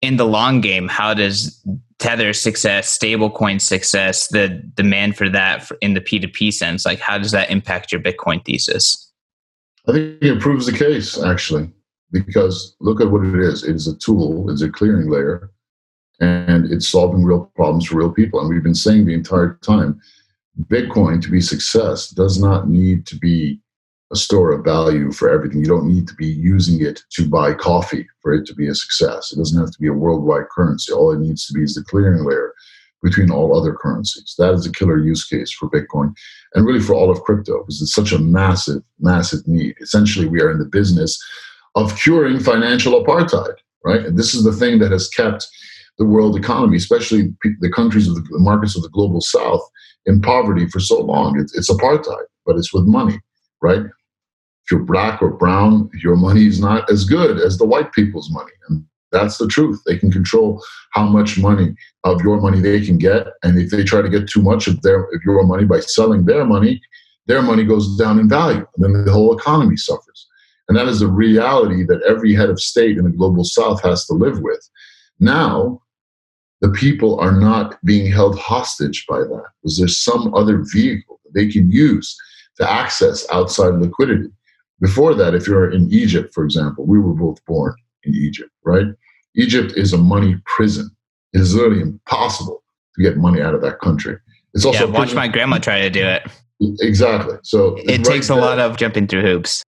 in 0.00 0.16
the 0.16 0.26
long 0.26 0.60
game 0.60 0.88
how 0.88 1.14
does 1.14 1.64
tether 1.98 2.32
success 2.32 2.98
stablecoin 2.98 3.60
success 3.60 4.26
the 4.28 4.48
demand 4.74 5.16
for 5.16 5.28
that 5.28 5.70
in 5.80 5.94
the 5.94 6.00
p2p 6.00 6.52
sense 6.52 6.84
like 6.84 6.98
how 6.98 7.16
does 7.16 7.30
that 7.30 7.50
impact 7.50 7.92
your 7.92 8.00
bitcoin 8.00 8.44
thesis? 8.44 9.10
I 9.88 9.92
think 9.92 10.22
it 10.22 10.40
proves 10.40 10.66
the 10.66 10.72
case 10.72 11.20
actually 11.22 11.70
because 12.10 12.76
look 12.80 13.00
at 13.00 13.10
what 13.10 13.24
it 13.24 13.40
is. 13.40 13.64
It 13.64 13.74
is 13.74 13.88
a 13.88 13.96
tool. 13.96 14.50
It's 14.50 14.62
a 14.62 14.70
clearing 14.70 15.10
layer 15.10 15.50
and 16.22 16.70
it's 16.70 16.88
solving 16.88 17.24
real 17.24 17.50
problems 17.56 17.86
for 17.86 17.96
real 17.96 18.12
people. 18.12 18.40
And 18.40 18.48
we've 18.48 18.62
been 18.62 18.76
saying 18.76 19.04
the 19.04 19.14
entire 19.14 19.58
time 19.62 20.00
Bitcoin 20.68 21.20
to 21.20 21.30
be 21.30 21.40
success 21.40 22.10
does 22.10 22.38
not 22.38 22.68
need 22.68 23.06
to 23.06 23.16
be 23.16 23.58
a 24.12 24.16
store 24.16 24.52
of 24.52 24.64
value 24.64 25.10
for 25.10 25.28
everything. 25.28 25.58
You 25.58 25.66
don't 25.66 25.88
need 25.88 26.06
to 26.06 26.14
be 26.14 26.26
using 26.26 26.80
it 26.80 27.02
to 27.14 27.28
buy 27.28 27.54
coffee 27.54 28.06
for 28.20 28.32
it 28.34 28.46
to 28.46 28.54
be 28.54 28.68
a 28.68 28.74
success. 28.74 29.32
It 29.32 29.36
doesn't 29.36 29.58
have 29.58 29.72
to 29.72 29.80
be 29.80 29.88
a 29.88 29.92
worldwide 29.92 30.48
currency. 30.54 30.92
All 30.92 31.10
it 31.10 31.18
needs 31.18 31.46
to 31.46 31.54
be 31.54 31.62
is 31.62 31.74
the 31.74 31.82
clearing 31.82 32.24
layer 32.24 32.54
between 33.02 33.32
all 33.32 33.58
other 33.58 33.74
currencies. 33.74 34.36
That 34.38 34.54
is 34.54 34.64
a 34.64 34.70
killer 34.70 34.98
use 34.98 35.24
case 35.24 35.50
for 35.50 35.68
Bitcoin 35.68 36.14
and 36.54 36.64
really 36.64 36.78
for 36.78 36.94
all 36.94 37.10
of 37.10 37.22
crypto 37.22 37.58
because 37.62 37.82
it's 37.82 37.94
such 37.94 38.12
a 38.12 38.18
massive, 38.18 38.82
massive 39.00 39.48
need. 39.48 39.74
Essentially, 39.80 40.28
we 40.28 40.40
are 40.40 40.52
in 40.52 40.60
the 40.60 40.66
business 40.66 41.18
of 41.74 41.98
curing 41.98 42.38
financial 42.38 43.02
apartheid, 43.02 43.54
right? 43.84 44.04
And 44.04 44.16
this 44.16 44.34
is 44.34 44.44
the 44.44 44.52
thing 44.52 44.78
that 44.78 44.92
has 44.92 45.08
kept 45.08 45.48
the 45.98 46.06
world 46.06 46.36
economy, 46.36 46.76
especially 46.76 47.34
the 47.60 47.70
countries 47.70 48.08
of 48.08 48.14
the, 48.14 48.22
the 48.22 48.38
markets 48.38 48.76
of 48.76 48.82
the 48.82 48.88
global 48.90 49.20
south, 49.20 49.62
in 50.06 50.20
poverty 50.20 50.66
for 50.68 50.80
so 50.80 51.00
long. 51.00 51.38
It's, 51.38 51.56
it's 51.56 51.70
apartheid, 51.70 52.24
but 52.44 52.56
it's 52.56 52.72
with 52.72 52.84
money, 52.84 53.20
right? 53.60 53.80
If 53.80 54.70
you're 54.70 54.80
black 54.80 55.22
or 55.22 55.30
brown, 55.30 55.90
your 56.02 56.16
money 56.16 56.46
is 56.46 56.60
not 56.60 56.90
as 56.90 57.04
good 57.04 57.38
as 57.38 57.58
the 57.58 57.66
white 57.66 57.92
people's 57.92 58.30
money. 58.30 58.52
And 58.68 58.84
That's 59.10 59.38
the 59.38 59.48
truth. 59.48 59.80
They 59.86 59.98
can 59.98 60.10
control 60.10 60.62
how 60.92 61.04
much 61.04 61.38
money 61.38 61.74
of 62.04 62.22
your 62.22 62.40
money 62.40 62.60
they 62.60 62.84
can 62.84 62.98
get, 62.98 63.26
and 63.42 63.58
if 63.58 63.70
they 63.70 63.84
try 63.84 64.02
to 64.02 64.08
get 64.08 64.28
too 64.28 64.42
much 64.42 64.66
of 64.66 64.80
their 64.82 65.04
of 65.04 65.20
your 65.24 65.44
money 65.44 65.64
by 65.64 65.80
selling 65.80 66.24
their 66.24 66.44
money, 66.44 66.80
their 67.26 67.42
money 67.42 67.64
goes 67.64 67.96
down 67.96 68.18
in 68.18 68.28
value, 68.28 68.66
and 68.76 68.84
then 68.84 69.04
the 69.04 69.12
whole 69.12 69.36
economy 69.36 69.76
suffers. 69.76 70.28
And 70.68 70.78
that 70.78 70.88
is 70.88 71.00
the 71.00 71.08
reality 71.08 71.84
that 71.84 72.02
every 72.02 72.34
head 72.34 72.50
of 72.50 72.60
state 72.60 72.96
in 72.96 73.04
the 73.04 73.10
global 73.10 73.44
south 73.44 73.82
has 73.82 74.06
to 74.06 74.14
live 74.14 74.40
with. 74.40 74.68
Now, 75.20 75.82
the 76.60 76.70
people 76.70 77.18
are 77.20 77.32
not 77.32 77.78
being 77.84 78.10
held 78.10 78.38
hostage 78.38 79.04
by 79.08 79.18
that 79.18 79.44
because 79.62 79.78
there's 79.78 79.98
some 79.98 80.34
other 80.34 80.64
vehicle 80.72 81.20
that 81.24 81.34
they 81.34 81.48
can 81.48 81.70
use 81.70 82.16
to 82.58 82.70
access 82.70 83.26
outside 83.32 83.74
liquidity. 83.74 84.28
Before 84.80 85.14
that, 85.14 85.34
if 85.34 85.46
you're 85.46 85.70
in 85.70 85.92
Egypt, 85.92 86.32
for 86.34 86.44
example, 86.44 86.86
we 86.86 86.98
were 86.98 87.14
both 87.14 87.44
born 87.46 87.74
in 88.04 88.14
Egypt, 88.14 88.50
right? 88.64 88.86
Egypt 89.36 89.72
is 89.76 89.92
a 89.92 89.98
money 89.98 90.36
prison. 90.44 90.90
It 91.32 91.40
is 91.40 91.54
literally 91.54 91.80
impossible 91.80 92.62
to 92.96 93.02
get 93.02 93.16
money 93.16 93.40
out 93.40 93.54
of 93.54 93.62
that 93.62 93.80
country. 93.80 94.18
It's 94.54 94.64
also 94.64 94.86
yeah, 94.86 94.92
watch 94.92 95.14
my 95.14 95.28
grandma 95.28 95.58
try 95.58 95.80
to 95.80 95.90
do 95.90 96.04
it. 96.04 96.26
Exactly. 96.80 97.36
So 97.42 97.76
it 97.76 97.88
right 97.88 98.04
takes 98.04 98.28
a 98.28 98.34
there. 98.34 98.42
lot 98.42 98.58
of 98.58 98.76
jumping 98.76 99.06
through 99.06 99.22
hoops. 99.22 99.62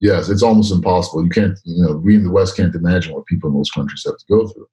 Yes, 0.00 0.28
it's 0.28 0.42
almost 0.42 0.72
impossible. 0.72 1.24
You 1.24 1.30
can't, 1.30 1.58
you 1.64 1.82
know, 1.82 1.96
we 1.96 2.16
in 2.16 2.24
the 2.24 2.30
West 2.30 2.56
can't 2.56 2.74
imagine 2.74 3.14
what 3.14 3.26
people 3.26 3.48
in 3.48 3.56
those 3.56 3.70
countries 3.70 4.04
have 4.06 4.18
to 4.18 4.24
go 4.28 4.46
through. 4.46 4.68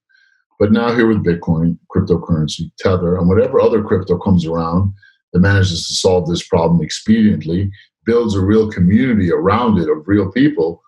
But 0.59 0.71
now 0.71 0.93
here 0.93 1.07
with 1.07 1.25
Bitcoin, 1.25 1.77
cryptocurrency, 1.93 2.71
Tether, 2.77 3.17
and 3.17 3.27
whatever 3.27 3.61
other 3.61 3.83
crypto 3.83 4.17
comes 4.17 4.45
around 4.45 4.93
that 5.31 5.39
manages 5.39 5.87
to 5.87 5.93
solve 5.95 6.27
this 6.27 6.47
problem 6.47 6.85
expediently, 6.85 7.69
builds 8.05 8.35
a 8.35 8.41
real 8.41 8.71
community 8.71 9.31
around 9.31 9.79
it 9.79 9.89
of 9.89 10.07
real 10.07 10.31
people, 10.31 10.81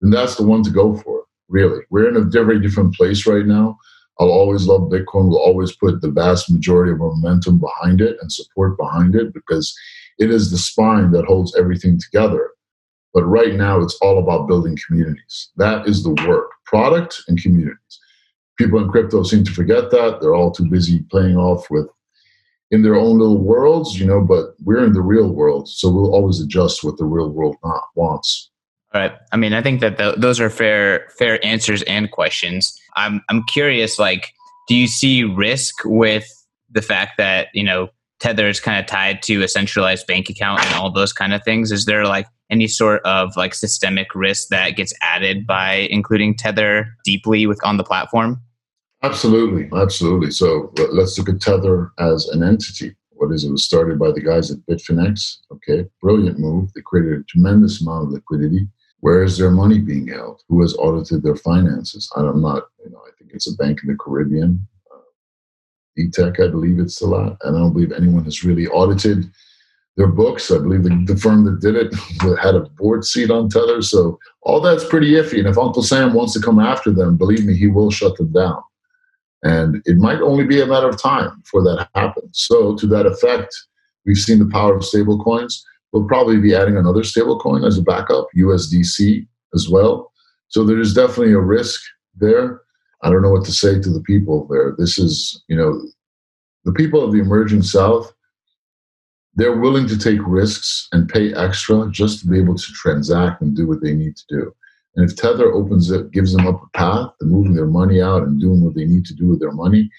then 0.00 0.10
that's 0.10 0.36
the 0.36 0.42
one 0.42 0.62
to 0.64 0.70
go 0.70 0.96
for. 0.96 1.24
Really, 1.48 1.80
we're 1.90 2.08
in 2.08 2.16
a 2.16 2.20
very 2.22 2.60
different 2.60 2.94
place 2.94 3.26
right 3.26 3.46
now. 3.46 3.78
I'll 4.18 4.30
always 4.30 4.66
love 4.66 4.90
Bitcoin. 4.90 5.28
We'll 5.28 5.38
always 5.38 5.76
put 5.76 6.00
the 6.00 6.10
vast 6.10 6.50
majority 6.50 6.92
of 6.92 7.00
our 7.00 7.14
momentum 7.14 7.58
behind 7.58 8.00
it 8.00 8.16
and 8.20 8.32
support 8.32 8.76
behind 8.76 9.14
it 9.14 9.32
because 9.32 9.74
it 10.18 10.30
is 10.30 10.50
the 10.50 10.58
spine 10.58 11.12
that 11.12 11.26
holds 11.26 11.54
everything 11.56 12.00
together. 12.00 12.50
But 13.16 13.24
right 13.24 13.54
now, 13.54 13.80
it's 13.80 13.96
all 14.02 14.18
about 14.18 14.46
building 14.46 14.76
communities. 14.86 15.50
That 15.56 15.88
is 15.88 16.02
the 16.02 16.14
work 16.28 16.50
product 16.66 17.22
and 17.28 17.40
communities. 17.40 18.00
People 18.58 18.78
in 18.78 18.90
crypto 18.90 19.22
seem 19.22 19.42
to 19.44 19.52
forget 19.52 19.90
that. 19.90 20.18
They're 20.20 20.34
all 20.34 20.50
too 20.50 20.68
busy 20.68 20.98
playing 21.10 21.38
off 21.38 21.70
with 21.70 21.86
in 22.70 22.82
their 22.82 22.94
own 22.94 23.18
little 23.18 23.40
worlds, 23.40 23.98
you 23.98 24.04
know, 24.04 24.20
but 24.20 24.48
we're 24.62 24.84
in 24.84 24.92
the 24.92 25.00
real 25.00 25.30
world. 25.30 25.66
So 25.66 25.88
we'll 25.88 26.14
always 26.14 26.40
adjust 26.40 26.84
what 26.84 26.98
the 26.98 27.06
real 27.06 27.30
world 27.30 27.56
not 27.64 27.84
wants. 27.94 28.50
All 28.92 29.00
right. 29.00 29.12
I 29.32 29.38
mean, 29.38 29.54
I 29.54 29.62
think 29.62 29.80
that 29.80 29.96
th- 29.96 30.16
those 30.18 30.38
are 30.38 30.50
fair 30.50 31.08
fair 31.18 31.42
answers 31.42 31.82
and 31.84 32.10
questions. 32.10 32.78
I'm 32.96 33.22
I'm 33.30 33.44
curious 33.44 33.98
like 33.98 34.34
do 34.68 34.74
you 34.74 34.88
see 34.88 35.24
risk 35.24 35.76
with 35.86 36.28
the 36.70 36.82
fact 36.82 37.12
that, 37.16 37.48
you 37.54 37.64
know, 37.64 37.88
Tether 38.20 38.46
is 38.46 38.60
kind 38.60 38.78
of 38.78 38.84
tied 38.84 39.22
to 39.22 39.42
a 39.42 39.48
centralized 39.48 40.06
bank 40.06 40.28
account 40.28 40.62
and 40.66 40.74
all 40.74 40.92
those 40.92 41.14
kind 41.14 41.32
of 41.32 41.42
things? 41.44 41.72
Is 41.72 41.86
there 41.86 42.04
like 42.04 42.26
any 42.50 42.68
sort 42.68 43.02
of 43.04 43.36
like 43.36 43.54
systemic 43.54 44.14
risk 44.14 44.48
that 44.48 44.70
gets 44.70 44.92
added 45.02 45.46
by 45.46 45.88
including 45.90 46.36
Tether 46.36 46.88
deeply 47.04 47.46
with 47.46 47.62
on 47.64 47.76
the 47.76 47.84
platform? 47.84 48.40
Absolutely, 49.02 49.68
absolutely. 49.78 50.30
So 50.30 50.72
let's 50.90 51.18
look 51.18 51.28
at 51.28 51.40
Tether 51.40 51.92
as 51.98 52.26
an 52.28 52.42
entity. 52.42 52.94
What 53.10 53.32
is 53.32 53.44
it? 53.44 53.48
it 53.48 53.52
was 53.52 53.64
started 53.64 53.98
by 53.98 54.12
the 54.12 54.20
guys 54.20 54.50
at 54.50 54.58
Bitfinex. 54.68 55.38
Okay, 55.52 55.86
brilliant 56.02 56.38
move. 56.38 56.72
They 56.74 56.82
created 56.82 57.20
a 57.20 57.24
tremendous 57.24 57.80
amount 57.80 58.04
of 58.04 58.12
liquidity. 58.12 58.68
Where 59.00 59.22
is 59.22 59.38
their 59.38 59.50
money 59.50 59.78
being 59.78 60.08
held? 60.08 60.42
Who 60.48 60.60
has 60.62 60.76
audited 60.76 61.22
their 61.22 61.36
finances? 61.36 62.10
I'm 62.16 62.40
not, 62.40 62.64
you 62.84 62.90
know, 62.90 62.98
I 63.06 63.10
think 63.18 63.32
it's 63.34 63.50
a 63.50 63.56
bank 63.56 63.80
in 63.82 63.90
the 63.90 63.96
Caribbean. 63.96 64.66
Uh, 64.92 64.98
ETEC, 65.98 66.40
I 66.40 66.48
believe 66.48 66.78
it's 66.78 66.96
still 66.96 67.10
lot. 67.10 67.36
And 67.42 67.56
I 67.56 67.60
don't 67.60 67.72
believe 67.72 67.92
anyone 67.92 68.24
has 68.24 68.44
really 68.44 68.66
audited 68.66 69.30
their 69.96 70.06
books. 70.06 70.50
I 70.50 70.58
believe 70.58 70.82
the, 70.82 71.04
the 71.06 71.18
firm 71.18 71.44
that 71.44 71.60
did 71.60 71.74
it 71.74 71.94
had 72.40 72.54
a 72.54 72.60
board 72.60 73.04
seat 73.04 73.30
on 73.30 73.48
Tether. 73.48 73.82
So 73.82 74.18
all 74.42 74.60
that's 74.60 74.84
pretty 74.84 75.12
iffy. 75.12 75.38
And 75.38 75.48
if 75.48 75.58
Uncle 75.58 75.82
Sam 75.82 76.12
wants 76.12 76.32
to 76.34 76.40
come 76.40 76.60
after 76.60 76.90
them, 76.90 77.16
believe 77.16 77.44
me, 77.44 77.54
he 77.54 77.66
will 77.66 77.90
shut 77.90 78.16
them 78.16 78.32
down. 78.32 78.62
And 79.42 79.82
it 79.84 79.96
might 79.96 80.20
only 80.20 80.44
be 80.44 80.60
a 80.60 80.66
matter 80.66 80.88
of 80.88 81.00
time 81.00 81.40
before 81.40 81.62
that 81.62 81.88
happens. 81.94 82.30
So, 82.32 82.74
to 82.76 82.86
that 82.88 83.06
effect, 83.06 83.54
we've 84.04 84.16
seen 84.16 84.38
the 84.38 84.50
power 84.50 84.74
of 84.74 84.82
stablecoins. 84.82 85.60
We'll 85.92 86.08
probably 86.08 86.38
be 86.38 86.54
adding 86.54 86.76
another 86.76 87.02
stablecoin 87.02 87.66
as 87.66 87.78
a 87.78 87.82
backup, 87.82 88.26
USDC 88.36 89.26
as 89.54 89.68
well. 89.68 90.12
So, 90.48 90.64
there 90.64 90.80
is 90.80 90.94
definitely 90.94 91.34
a 91.34 91.38
risk 91.38 91.80
there. 92.16 92.62
I 93.02 93.10
don't 93.10 93.22
know 93.22 93.30
what 93.30 93.44
to 93.44 93.52
say 93.52 93.78
to 93.80 93.90
the 93.90 94.00
people 94.00 94.48
there. 94.50 94.74
This 94.78 94.98
is, 94.98 95.44
you 95.48 95.56
know, 95.56 95.80
the 96.64 96.72
people 96.72 97.04
of 97.04 97.12
the 97.12 97.20
emerging 97.20 97.62
South, 97.62 98.12
they're 99.36 99.58
willing 99.58 99.86
to 99.86 99.98
take 99.98 100.18
risks 100.26 100.88
and 100.92 101.08
pay 101.08 101.32
extra 101.34 101.88
just 101.90 102.20
to 102.20 102.26
be 102.26 102.38
able 102.38 102.56
to 102.56 102.72
transact 102.72 103.42
and 103.42 103.54
do 103.54 103.66
what 103.66 103.82
they 103.82 103.92
need 103.92 104.16
to 104.16 104.24
do. 104.28 104.54
And 104.96 105.08
if 105.08 105.14
Tether 105.14 105.52
opens 105.52 105.90
it, 105.90 106.10
gives 106.10 106.32
them 106.32 106.46
up 106.46 106.62
a 106.62 106.78
path 106.78 107.10
to 107.20 107.26
moving 107.26 107.54
their 107.54 107.66
money 107.66 108.00
out 108.00 108.22
and 108.22 108.40
doing 108.40 108.62
what 108.64 108.74
they 108.74 108.86
need 108.86 109.04
to 109.06 109.14
do 109.14 109.26
with 109.26 109.40
their 109.40 109.52
money, 109.52 109.90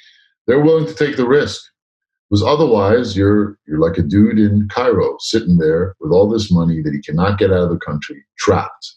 they're 0.48 0.64
willing 0.64 0.88
to 0.88 0.96
take 0.96 1.18
the 1.18 1.28
risk. 1.28 1.62
Because 2.30 2.44
otherwise, 2.44 3.16
you're 3.16 3.58
you're 3.68 3.80
like 3.80 3.98
a 3.98 4.02
dude 4.02 4.40
in 4.40 4.68
Cairo 4.70 5.16
sitting 5.20 5.58
there 5.58 5.96
with 6.00 6.12
all 6.12 6.28
this 6.28 6.52
money 6.52 6.82
that 6.82 6.94
he 6.94 7.00
cannot 7.00 7.38
get 7.38 7.54
out 7.54 7.64
of 7.64 7.70
the 7.70 7.78
country, 7.78 8.26
trapped. 8.38 8.96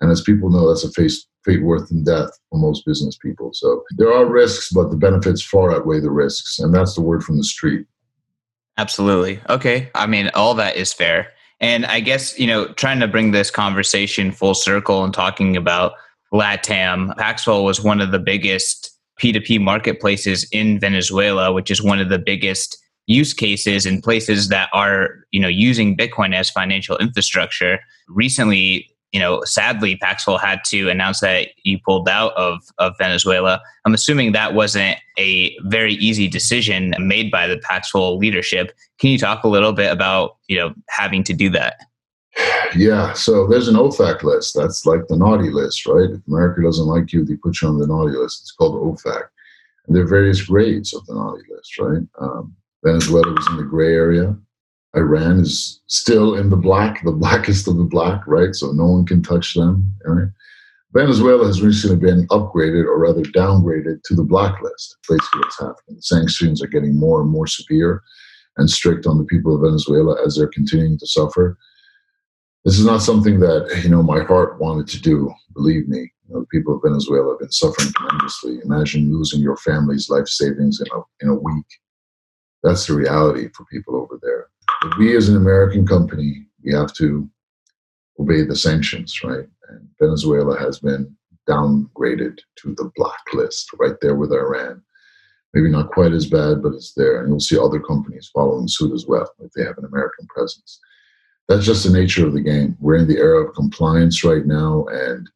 And 0.00 0.10
as 0.10 0.22
people 0.22 0.48
know, 0.48 0.68
that's 0.68 0.84
a 0.84 0.90
face, 0.92 1.26
fate 1.44 1.62
worse 1.62 1.88
than 1.88 2.04
death 2.04 2.30
for 2.48 2.58
most 2.58 2.86
business 2.86 3.18
people. 3.20 3.50
So 3.52 3.82
there 3.98 4.12
are 4.12 4.24
risks, 4.24 4.70
but 4.70 4.90
the 4.90 4.96
benefits 4.96 5.42
far 5.42 5.72
outweigh 5.72 6.00
the 6.00 6.10
risks, 6.10 6.58
and 6.58 6.72
that's 6.74 6.94
the 6.94 7.02
word 7.02 7.24
from 7.24 7.36
the 7.36 7.44
street. 7.44 7.86
Absolutely. 8.78 9.40
Okay. 9.48 9.90
I 9.94 10.06
mean, 10.06 10.30
all 10.34 10.54
that 10.54 10.76
is 10.76 10.92
fair. 10.92 11.32
And 11.60 11.86
I 11.86 12.00
guess, 12.00 12.38
you 12.38 12.46
know, 12.46 12.68
trying 12.74 13.00
to 13.00 13.08
bring 13.08 13.30
this 13.30 13.50
conversation 13.50 14.30
full 14.30 14.54
circle 14.54 15.04
and 15.04 15.14
talking 15.14 15.56
about 15.56 15.92
LATAM, 16.32 17.16
Paxful 17.16 17.64
was 17.64 17.80
one 17.80 18.00
of 18.00 18.10
the 18.10 18.18
biggest 18.18 18.90
P2P 19.20 19.60
marketplaces 19.62 20.46
in 20.52 20.78
Venezuela, 20.78 21.52
which 21.52 21.70
is 21.70 21.82
one 21.82 21.98
of 21.98 22.10
the 22.10 22.18
biggest 22.18 22.76
use 23.06 23.32
cases 23.32 23.86
in 23.86 24.02
places 24.02 24.48
that 24.48 24.68
are, 24.72 25.20
you 25.30 25.40
know, 25.40 25.48
using 25.48 25.96
Bitcoin 25.96 26.34
as 26.34 26.50
financial 26.50 26.98
infrastructure. 26.98 27.78
Recently, 28.08 28.90
you 29.16 29.22
know, 29.22 29.40
sadly, 29.44 29.96
Paxful 29.96 30.38
had 30.38 30.62
to 30.66 30.90
announce 30.90 31.20
that 31.20 31.48
you 31.62 31.78
pulled 31.82 32.06
out 32.06 32.34
of, 32.34 32.60
of 32.76 32.92
Venezuela. 32.98 33.62
I'm 33.86 33.94
assuming 33.94 34.32
that 34.32 34.52
wasn't 34.52 34.98
a 35.16 35.56
very 35.62 35.94
easy 35.94 36.28
decision 36.28 36.94
made 36.98 37.30
by 37.30 37.46
the 37.46 37.56
Paxful 37.56 38.18
leadership. 38.18 38.76
Can 38.98 39.08
you 39.08 39.18
talk 39.18 39.42
a 39.42 39.48
little 39.48 39.72
bit 39.72 39.90
about, 39.90 40.36
you 40.48 40.58
know, 40.58 40.74
having 40.90 41.24
to 41.24 41.32
do 41.32 41.48
that? 41.48 41.78
Yeah, 42.76 43.14
so 43.14 43.46
there's 43.46 43.68
an 43.68 43.76
OFAC 43.76 44.22
list. 44.22 44.54
That's 44.54 44.84
like 44.84 45.06
the 45.08 45.16
naughty 45.16 45.48
list, 45.48 45.86
right? 45.86 46.10
If 46.10 46.20
America 46.28 46.60
doesn't 46.60 46.84
like 46.84 47.10
you, 47.14 47.24
they 47.24 47.36
put 47.36 47.62
you 47.62 47.68
on 47.68 47.78
the 47.78 47.86
naughty 47.86 48.14
list. 48.14 48.42
It's 48.42 48.52
called 48.52 48.74
OFAC. 48.74 49.22
And 49.86 49.96
there 49.96 50.02
are 50.02 50.06
various 50.08 50.42
grades 50.42 50.92
of 50.92 51.06
the 51.06 51.14
naughty 51.14 51.40
list, 51.48 51.78
right? 51.78 52.02
Um, 52.20 52.54
Venezuela 52.84 53.32
was 53.32 53.46
in 53.48 53.56
the 53.56 53.62
gray 53.62 53.94
area. 53.94 54.36
Iran 54.96 55.40
is 55.40 55.82
still 55.88 56.34
in 56.34 56.48
the 56.48 56.56
black, 56.56 57.04
the 57.04 57.12
blackest 57.12 57.68
of 57.68 57.76
the 57.76 57.84
black, 57.84 58.26
right? 58.26 58.54
So 58.54 58.72
no 58.72 58.86
one 58.86 59.04
can 59.04 59.22
touch 59.22 59.54
them. 59.54 59.92
Right? 60.04 60.28
Venezuela 60.92 61.46
has 61.46 61.60
recently 61.60 61.96
been 61.96 62.26
upgraded, 62.28 62.86
or 62.86 62.98
rather 62.98 63.22
downgraded, 63.22 64.02
to 64.04 64.14
the 64.14 64.24
blacklist. 64.24 64.96
Basically, 65.08 65.40
what's 65.40 65.60
happening. 65.60 65.96
The 65.96 66.02
sanctions 66.02 66.62
are 66.62 66.68
getting 66.68 66.98
more 66.98 67.20
and 67.20 67.30
more 67.30 67.46
severe 67.46 68.02
and 68.56 68.70
strict 68.70 69.06
on 69.06 69.18
the 69.18 69.24
people 69.24 69.54
of 69.54 69.60
Venezuela 69.60 70.16
as 70.24 70.36
they're 70.36 70.48
continuing 70.48 70.98
to 70.98 71.06
suffer. 71.06 71.58
This 72.64 72.78
is 72.78 72.86
not 72.86 73.02
something 73.02 73.38
that 73.40 73.82
you 73.84 73.90
know 73.90 74.02
my 74.02 74.22
heart 74.22 74.58
wanted 74.58 74.88
to 74.88 75.02
do. 75.02 75.30
Believe 75.52 75.86
me, 75.88 76.10
you 76.26 76.34
know, 76.34 76.40
the 76.40 76.46
people 76.46 76.74
of 76.74 76.82
Venezuela 76.82 77.32
have 77.32 77.40
been 77.40 77.52
suffering 77.52 77.92
tremendously. 77.94 78.60
Imagine 78.64 79.12
losing 79.12 79.42
your 79.42 79.58
family's 79.58 80.08
life 80.08 80.26
savings 80.26 80.80
in 80.80 80.86
a 80.96 81.02
in 81.20 81.28
a 81.28 81.34
week. 81.34 81.66
That's 82.62 82.86
the 82.86 82.94
reality 82.94 83.48
for 83.54 83.66
people 83.66 83.96
over 83.96 84.18
there 84.22 84.45
we 84.98 85.16
as 85.16 85.28
an 85.28 85.36
American 85.36 85.86
company, 85.86 86.46
we 86.64 86.72
have 86.72 86.92
to 86.94 87.28
obey 88.18 88.42
the 88.42 88.56
sanctions, 88.56 89.22
right? 89.22 89.46
And 89.68 89.88
Venezuela 90.00 90.58
has 90.58 90.80
been 90.80 91.14
downgraded 91.48 92.38
to 92.56 92.74
the 92.74 92.90
blacklist 92.96 93.70
right 93.78 93.96
there 94.00 94.16
with 94.16 94.32
Iran. 94.32 94.82
Maybe 95.54 95.70
not 95.70 95.92
quite 95.92 96.12
as 96.12 96.26
bad, 96.26 96.62
but 96.62 96.74
it's 96.74 96.92
there. 96.94 97.20
And 97.20 97.28
you'll 97.28 97.40
see 97.40 97.58
other 97.58 97.80
companies 97.80 98.30
following 98.34 98.68
suit 98.68 98.92
as 98.92 99.06
well 99.06 99.30
if 99.40 99.52
they 99.52 99.64
have 99.64 99.78
an 99.78 99.86
American 99.86 100.26
presence. 100.26 100.80
That's 101.48 101.64
just 101.64 101.84
the 101.84 101.92
nature 101.92 102.26
of 102.26 102.34
the 102.34 102.40
game. 102.40 102.76
We're 102.80 102.96
in 102.96 103.08
the 103.08 103.18
era 103.18 103.46
of 103.46 103.54
compliance 103.54 104.24
right 104.24 104.44
now, 104.44 104.84
and 104.90 105.28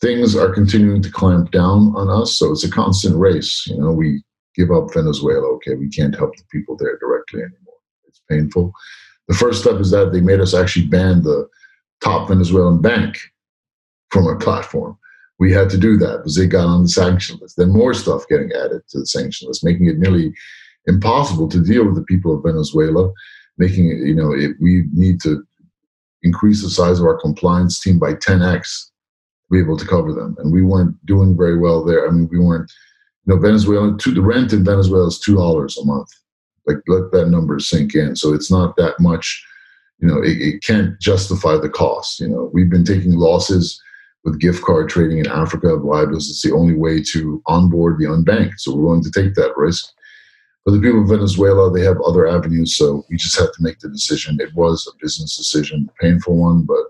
things 0.00 0.36
are 0.36 0.52
continuing 0.52 1.00
to 1.02 1.10
clamp 1.10 1.50
down 1.50 1.94
on 1.96 2.10
us. 2.10 2.34
So 2.34 2.52
it's 2.52 2.64
a 2.64 2.70
constant 2.70 3.16
race. 3.16 3.66
You 3.66 3.78
know, 3.78 3.90
we 3.90 4.22
give 4.54 4.70
up 4.70 4.92
Venezuela. 4.92 5.48
Okay, 5.54 5.74
we 5.74 5.88
can't 5.88 6.14
help 6.14 6.36
the 6.36 6.44
people 6.52 6.76
there 6.76 6.98
directly 6.98 7.40
anymore 7.40 7.67
painful. 8.28 8.72
The 9.28 9.34
first 9.34 9.62
step 9.62 9.80
is 9.80 9.90
that 9.90 10.12
they 10.12 10.20
made 10.20 10.40
us 10.40 10.54
actually 10.54 10.86
ban 10.86 11.22
the 11.22 11.48
top 12.00 12.28
Venezuelan 12.28 12.80
bank 12.80 13.18
from 14.10 14.26
our 14.26 14.36
platform. 14.36 14.96
we 15.38 15.52
had 15.52 15.70
to 15.70 15.78
do 15.78 15.96
that 15.96 16.16
because 16.16 16.34
they 16.34 16.46
got 16.46 16.66
on 16.66 16.82
the 16.82 16.88
sanction 16.88 17.38
list. 17.40 17.56
Then 17.56 17.70
more 17.70 17.94
stuff 17.94 18.26
getting 18.28 18.50
added 18.52 18.82
to 18.88 18.98
the 18.98 19.06
sanction 19.06 19.46
list, 19.46 19.64
making 19.64 19.86
it 19.86 19.98
nearly 19.98 20.32
impossible 20.86 21.48
to 21.48 21.62
deal 21.62 21.84
with 21.84 21.94
the 21.94 22.02
people 22.02 22.34
of 22.34 22.42
Venezuela. 22.42 23.12
Making 23.56 23.90
it, 23.90 23.98
you 23.98 24.14
know, 24.14 24.32
it, 24.32 24.52
we 24.60 24.86
need 24.92 25.20
to 25.22 25.44
increase 26.22 26.62
the 26.62 26.70
size 26.70 26.98
of 26.98 27.06
our 27.06 27.20
compliance 27.20 27.80
team 27.80 27.98
by 27.98 28.14
10x 28.14 28.62
to 28.62 28.92
be 29.50 29.60
able 29.60 29.76
to 29.76 29.86
cover 29.86 30.12
them. 30.12 30.36
And 30.38 30.52
we 30.52 30.62
weren't 30.62 30.94
doing 31.06 31.36
very 31.36 31.58
well 31.58 31.84
there. 31.84 32.06
I 32.06 32.10
mean, 32.10 32.28
we 32.30 32.38
weren't, 32.38 32.70
you 33.26 33.34
know, 33.34 33.40
Venezuela, 33.40 33.96
to, 33.96 34.10
the 34.12 34.22
rent 34.22 34.52
in 34.52 34.64
Venezuela 34.64 35.06
is 35.06 35.22
$2 35.26 35.82
a 35.82 35.84
month. 35.84 36.08
Like, 36.68 36.76
let 36.86 37.10
that 37.12 37.30
number 37.30 37.58
sink 37.58 37.94
in. 37.94 38.14
So 38.14 38.34
it's 38.34 38.50
not 38.50 38.76
that 38.76 39.00
much, 39.00 39.44
you 39.98 40.06
know, 40.06 40.22
it, 40.22 40.40
it 40.40 40.62
can't 40.62 41.00
justify 41.00 41.56
the 41.56 41.68
cost. 41.68 42.20
You 42.20 42.28
know, 42.28 42.50
we've 42.52 42.70
been 42.70 42.84
taking 42.84 43.12
losses 43.12 43.82
with 44.24 44.40
gift 44.40 44.62
card 44.62 44.88
trading 44.88 45.18
in 45.18 45.26
Africa. 45.26 45.76
Why? 45.76 46.04
Because 46.04 46.28
it's 46.28 46.42
the 46.42 46.54
only 46.54 46.74
way 46.74 47.02
to 47.12 47.42
onboard 47.46 47.98
the 47.98 48.04
unbanked. 48.04 48.58
So 48.58 48.74
we're 48.74 48.84
willing 48.84 49.02
to 49.04 49.10
take 49.10 49.34
that 49.34 49.56
risk. 49.56 49.86
For 50.64 50.72
the 50.72 50.80
people 50.80 51.02
of 51.02 51.08
Venezuela, 51.08 51.72
they 51.72 51.82
have 51.82 52.00
other 52.02 52.28
avenues. 52.28 52.76
So 52.76 53.04
we 53.08 53.16
just 53.16 53.38
had 53.38 53.48
to 53.54 53.62
make 53.62 53.78
the 53.78 53.88
decision. 53.88 54.38
It 54.38 54.54
was 54.54 54.86
a 54.86 54.96
business 55.02 55.36
decision, 55.36 55.88
a 55.88 56.02
painful 56.02 56.36
one, 56.36 56.64
but 56.64 56.84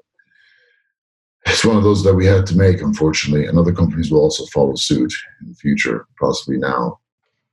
it's 1.46 1.64
one 1.64 1.76
of 1.76 1.84
those 1.84 2.02
that 2.02 2.14
we 2.14 2.26
had 2.26 2.44
to 2.46 2.56
make, 2.56 2.80
unfortunately. 2.80 3.46
And 3.46 3.58
other 3.58 3.72
companies 3.72 4.10
will 4.10 4.20
also 4.20 4.46
follow 4.46 4.74
suit 4.74 5.12
in 5.40 5.48
the 5.48 5.54
future, 5.54 6.06
possibly 6.20 6.58
now. 6.58 6.98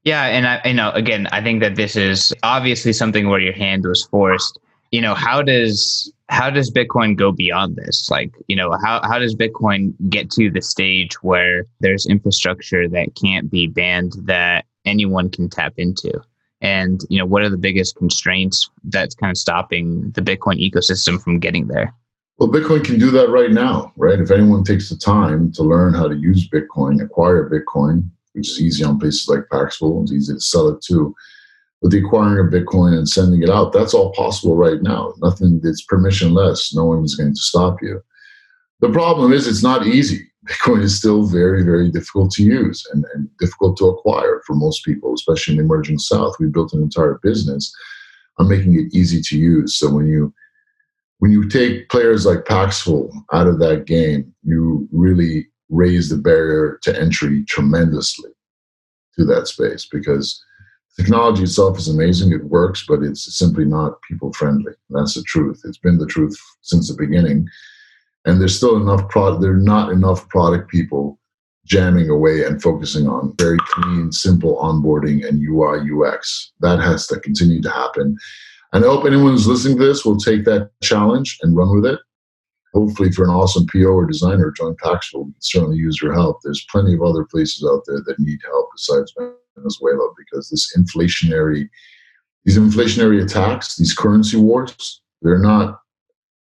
Yeah, 0.06 0.26
and 0.26 0.48
I, 0.48 0.62
you 0.64 0.74
know, 0.76 0.92
again, 0.92 1.28
I 1.32 1.42
think 1.42 1.62
that 1.62 1.76
this 1.76 1.96
is 1.96 2.32
obviously 2.44 2.94
something 2.94 3.28
where 3.28 3.40
your 3.40 3.54
hand 3.54 3.84
was 3.86 4.06
forced. 4.06 4.60
You 4.92 5.02
know, 5.02 5.16
how 5.16 5.42
does 5.42 6.14
how 6.30 6.50
does 6.50 6.72
Bitcoin 6.72 7.16
go 7.16 7.32
beyond 7.32 7.76
this? 7.76 8.10
Like, 8.10 8.32
you 8.48 8.56
know, 8.56 8.78
how, 8.84 9.02
how 9.04 9.20
does 9.20 9.36
Bitcoin 9.36 9.94
get 10.10 10.32
to 10.32 10.50
the 10.50 10.62
stage 10.62 11.22
where 11.22 11.66
there's 11.82 12.06
infrastructure 12.06 12.88
that 12.90 13.16
can't 13.16 13.50
be 13.52 13.68
banned 13.68 14.14
that 14.24 14.66
anyone 14.86 15.30
can 15.30 15.50
tap 15.50 15.74
into? 15.78 16.12
And, 16.62 17.02
you 17.10 17.20
know, 17.20 17.26
what 17.26 17.44
are 17.44 17.50
the 17.50 17.58
biggest 17.58 17.96
constraints 17.96 18.70
that's 18.86 19.14
kind 19.14 19.30
of 19.30 19.38
stopping 19.38 20.12
the 20.12 20.22
Bitcoin 20.22 20.58
ecosystem 20.60 21.22
from 21.22 21.40
getting 21.40 21.68
there? 21.68 21.94
Well, 22.38 22.50
Bitcoin 22.50 22.84
can 22.84 22.98
do 22.98 23.12
that 23.12 23.30
right 23.30 23.52
now, 23.52 23.94
right? 23.98 24.20
If 24.20 24.32
anyone 24.32 24.64
takes 24.64 24.90
the 24.90 24.98
time 24.98 25.52
to 25.54 25.64
learn 25.64 25.94
how 25.94 26.08
to 26.08 26.16
use 26.16 26.50
Bitcoin, 26.50 27.04
acquire 27.04 27.50
Bitcoin, 27.50 28.10
which 28.36 28.50
is 28.50 28.62
easy 28.62 28.84
on 28.84 29.00
places 29.00 29.28
like 29.28 29.50
Paxful, 29.52 30.04
it's 30.04 30.12
easy 30.12 30.34
to 30.34 30.40
sell 30.40 30.68
it 30.70 30.82
too 30.82 31.16
with 31.86 31.92
the 31.92 32.00
acquiring 32.00 32.48
of 32.48 32.52
Bitcoin 32.52 32.98
and 32.98 33.08
sending 33.08 33.44
it 33.44 33.50
out, 33.50 33.72
that's 33.72 33.94
all 33.94 34.12
possible 34.14 34.56
right 34.56 34.82
now. 34.82 35.14
Nothing 35.20 35.60
that's 35.62 35.86
permissionless. 35.86 36.76
No 36.76 36.86
one 36.86 37.04
is 37.04 37.14
going 37.14 37.36
to 37.36 37.40
stop 37.40 37.80
you. 37.80 38.02
The 38.80 38.90
problem 38.90 39.32
is 39.32 39.48
it's 39.48 39.62
not 39.62 39.86
easy. 39.86 40.28
Bitcoin 40.48 40.82
is 40.82 40.98
still 40.98 41.28
very, 41.28 41.64
very 41.64 41.92
difficult 41.92 42.32
to 42.32 42.44
use 42.44 42.84
and, 42.92 43.06
and 43.14 43.30
difficult 43.38 43.78
to 43.78 43.86
acquire 43.86 44.42
for 44.48 44.56
most 44.56 44.84
people, 44.84 45.14
especially 45.14 45.54
in 45.54 45.58
the 45.60 45.64
emerging 45.64 46.00
South. 46.00 46.36
We 46.40 46.48
built 46.48 46.74
an 46.74 46.82
entire 46.82 47.20
business 47.22 47.72
on 48.40 48.50
making 48.50 48.80
it 48.80 48.92
easy 48.92 49.22
to 49.22 49.38
use. 49.38 49.78
So 49.78 49.94
when 49.94 50.08
you 50.08 50.34
when 51.20 51.32
you 51.32 51.48
take 51.48 51.90
players 51.90 52.26
like 52.26 52.46
Paxful 52.46 53.12
out 53.32 53.46
of 53.46 53.60
that 53.60 53.86
game, 53.86 54.34
you 54.44 54.90
really 54.92 55.48
raise 55.76 56.10
the 56.10 56.18
barrier 56.18 56.80
to 56.84 57.00
entry 57.00 57.44
tremendously 57.46 58.32
to 59.18 59.26
that 59.26 59.48
space 59.48 59.88
because 59.92 60.44
technology 60.98 61.44
itself 61.44 61.78
is 61.78 61.88
amazing. 61.88 62.32
It 62.32 62.46
works, 62.46 62.86
but 62.88 63.04
it's 63.04 63.38
simply 63.38 63.66
not 63.66 64.02
people 64.02 64.32
friendly. 64.34 64.74
That's 64.90 65.16
the 65.16 65.24
truth. 65.24 65.62
It's 65.66 65.78
been 65.78 65.98
the 65.98 66.06
truth 66.06 66.38
since 66.62 66.90
the 66.90 66.98
beginning. 66.98 67.48
And 68.26 68.40
there's 68.40 68.56
still 68.56 68.78
enough 68.78 69.08
product. 69.10 69.42
There 69.42 69.52
are 69.52 69.58
not 69.58 69.92
enough 69.92 70.28
product 70.30 70.70
people 70.70 71.20
jamming 71.66 72.10
away 72.10 72.44
and 72.44 72.62
focusing 72.62 73.08
on 73.08 73.36
very 73.38 73.58
clean, 73.68 74.12
simple 74.12 74.58
onboarding 74.58 75.28
and 75.28 75.42
UI 75.42 75.80
UX. 75.92 76.52
That 76.60 76.80
has 76.80 77.08
to 77.08 77.20
continue 77.20 77.62
to 77.62 77.70
happen. 77.70 78.18
And 78.74 78.84
I 78.84 78.88
hope 78.88 79.06
anyone 79.06 79.32
who's 79.32 79.48
listening 79.48 79.78
to 79.78 79.86
this 79.86 80.06
will 80.06 80.18
take 80.18 80.46
that 80.46 80.70
challenge 80.82 81.38
and 81.42 81.56
run 81.56 81.76
with 81.76 81.86
it. 81.86 82.00
Hopefully, 82.76 83.10
for 83.10 83.24
an 83.24 83.30
awesome 83.30 83.66
PO 83.72 83.88
or 83.88 84.06
designer, 84.06 84.54
Paxful. 84.84 85.24
We 85.24 85.32
can 85.32 85.42
certainly 85.42 85.78
use 85.78 86.02
your 86.02 86.14
help. 86.14 86.40
There's 86.44 86.66
plenty 86.70 86.94
of 86.94 87.02
other 87.02 87.24
places 87.24 87.66
out 87.66 87.84
there 87.88 88.02
that 88.06 88.20
need 88.20 88.40
help 88.44 88.68
besides 88.76 89.14
Venezuela 89.56 90.10
because 90.18 90.50
this 90.50 90.76
inflationary, 90.78 91.70
these 92.44 92.58
inflationary 92.58 93.24
attacks, 93.24 93.78
these 93.78 93.94
currency 93.94 94.36
wars, 94.36 95.02
they're 95.22 95.40
not, 95.40 95.80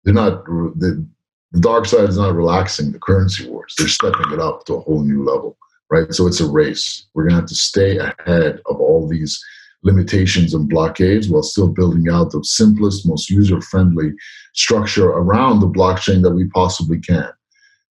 they're 0.05 0.13
not, 0.13 0.45
the, 0.45 1.05
the 1.51 1.59
dark 1.59 1.87
side 1.87 2.07
is 2.07 2.17
not 2.17 2.35
relaxing 2.35 2.93
the 2.93 2.99
currency 2.99 3.49
wars. 3.49 3.75
They're 3.77 3.89
stepping 3.89 4.31
it 4.31 4.39
up 4.39 4.63
to 4.67 4.75
a 4.75 4.79
whole 4.79 5.03
new 5.03 5.25
level, 5.25 5.57
right? 5.91 6.13
So 6.13 6.25
it's 6.25 6.39
a 6.39 6.49
race. 6.49 7.05
We're 7.13 7.23
going 7.23 7.33
to 7.33 7.41
have 7.41 7.49
to 7.49 7.55
stay 7.55 7.97
ahead 7.97 8.61
of 8.65 8.79
all 8.79 9.09
these 9.09 9.43
limitations 9.83 10.53
and 10.53 10.69
blockades 10.69 11.29
while 11.29 11.43
still 11.43 11.67
building 11.67 12.09
out 12.09 12.31
the 12.31 12.43
simplest, 12.43 13.07
most 13.07 13.29
user 13.29 13.61
friendly 13.61 14.11
structure 14.53 15.09
around 15.09 15.59
the 15.59 15.67
blockchain 15.67 16.21
that 16.23 16.33
we 16.33 16.47
possibly 16.49 16.99
can. 16.99 17.29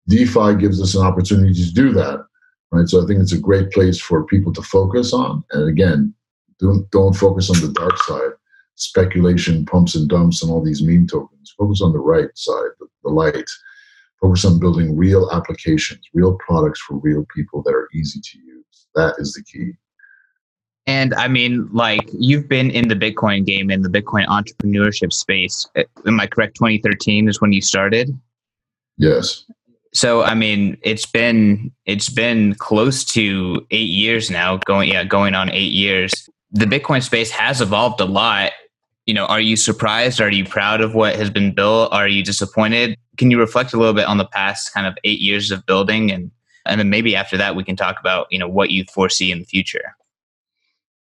DeFi 0.08 0.56
gives 0.56 0.82
us 0.82 0.96
an 0.96 1.06
opportunity 1.06 1.54
to 1.54 1.74
do 1.74 1.92
that 1.94 2.26
right? 2.72 2.88
So 2.88 3.04
I 3.04 3.06
think 3.06 3.20
it's 3.20 3.34
a 3.34 3.40
great 3.40 3.72
place 3.72 4.00
for 4.00 4.26
people 4.26 4.54
to 4.54 4.62
focus 4.62 5.14
on. 5.14 5.44
And 5.52 5.70
again, 5.70 6.14
don't 6.60 6.90
don't 6.92 7.16
focus 7.16 7.50
on 7.50 7.60
the 7.62 7.74
dark 7.74 7.98
side, 8.04 8.32
speculation, 8.76 9.66
pumps 9.66 9.96
and 9.96 10.10
dumps, 10.10 10.42
and 10.42 10.52
all 10.52 10.64
these 10.64 10.82
meme 10.82 11.08
tokens. 11.08 11.54
Focus 11.58 11.82
on 11.82 11.92
the 11.92 12.00
right 12.00 12.30
side, 12.36 12.70
the, 12.80 12.88
the 13.04 13.10
light. 13.10 13.50
Focus 14.22 14.46
on 14.46 14.60
building 14.60 14.96
real 14.96 15.32
applications, 15.32 16.02
real 16.14 16.38
products 16.46 16.80
for 16.82 16.98
real 17.00 17.26
people 17.36 17.64
that 17.64 17.74
are 17.74 17.90
easy 17.94 18.22
to 18.22 18.38
use. 18.38 18.88
That 18.94 19.16
is 19.18 19.34
the 19.34 19.44
key. 19.44 19.72
And 20.88 21.14
I 21.14 21.28
mean, 21.28 21.70
like 21.72 22.10
you've 22.14 22.48
been 22.48 22.72
in 22.72 22.88
the 22.88 22.96
Bitcoin 22.96 23.46
game 23.46 23.70
in 23.70 23.82
the 23.82 23.90
Bitcoin 23.90 24.26
entrepreneurship 24.26 25.14
space. 25.14 25.68
Eh, 25.76 25.84
am 26.08 26.20
I 26.20 26.28
correct? 26.28 26.56
2013 26.58 27.28
is 27.28 27.40
when 27.40 27.54
you 27.54 27.62
started. 27.62 28.18
Yes. 28.98 29.46
So 29.94 30.24
I 30.24 30.34
mean, 30.34 30.78
it's 30.82 31.06
been 31.06 31.72
it's 31.86 32.10
been 32.10 32.56
close 32.56 33.04
to 33.06 33.66
eight 33.72 33.90
years 33.90 34.32
now, 34.32 34.58
going 34.58 34.90
yeah, 34.90 35.04
going 35.04 35.36
on 35.36 35.50
eight 35.52 35.72
years. 35.72 36.14
The 36.52 36.66
Bitcoin 36.66 37.04
space 37.04 37.32
has 37.32 37.62
evolved 37.62 38.00
a 38.00 38.06
lot. 38.06 38.52
You 39.06 39.14
know, 39.14 39.26
are 39.26 39.42
you 39.42 39.56
surprised? 39.56 40.22
Are 40.22 40.32
you 40.32 40.46
proud 40.46 40.82
of 40.82 40.96
what 40.96 41.16
has 41.16 41.30
been 41.30 41.54
built? 41.54 41.92
Are 41.92 42.08
you 42.08 42.24
disappointed? 42.24 42.96
Can 43.18 43.30
you 43.30 43.40
reflect 43.40 43.74
a 43.74 43.78
little 43.78 43.94
bit 43.94 44.06
on 44.06 44.18
the 44.18 44.26
past 44.26 44.74
kind 44.74 44.88
of 44.88 44.98
eight 45.04 45.20
years 45.20 45.52
of 45.52 45.66
building 45.66 46.12
and 46.12 46.32
and 46.66 46.80
then 46.80 46.90
maybe 46.90 47.16
after 47.16 47.38
that 47.38 47.56
we 47.56 47.64
can 47.64 47.76
talk 47.76 48.00
about, 48.00 48.28
you 48.30 48.40
know, 48.40 48.48
what 48.48 48.70
you 48.70 48.86
foresee 48.94 49.32
in 49.32 49.40
the 49.40 49.46
future. 49.46 49.96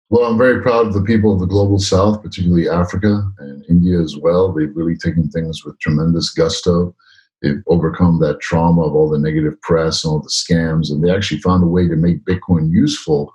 Well, 0.10 0.30
I'm 0.30 0.38
very 0.38 0.62
proud 0.62 0.88
of 0.88 0.94
the 0.94 1.04
people 1.04 1.34
of 1.34 1.40
the 1.40 1.46
global 1.46 1.78
south, 1.78 2.24
particularly 2.24 2.68
Africa 2.68 3.32
and 3.38 3.64
India 3.70 4.00
as 4.00 4.18
well. 4.18 4.52
They've 4.52 4.76
really 4.76 4.98
taken 4.98 5.30
things 5.30 5.64
with 5.64 5.80
tremendous 5.80 6.32
gusto 6.32 6.96
they've 7.42 7.64
overcome 7.68 8.20
that 8.20 8.40
trauma 8.42 8.82
of 8.82 8.96
all 8.96 9.10
the 9.10 9.20
negative 9.20 9.60
press 9.62 10.04
and 10.04 10.12
all 10.12 10.20
the 10.20 10.30
scams, 10.30 10.92
and 10.92 11.04
they 11.04 11.12
actually 11.12 11.40
found 11.40 11.64
a 11.64 11.68
way 11.68 11.88
to 11.88 11.96
make 11.96 12.26
Bitcoin 12.26 12.72
useful 12.72 13.34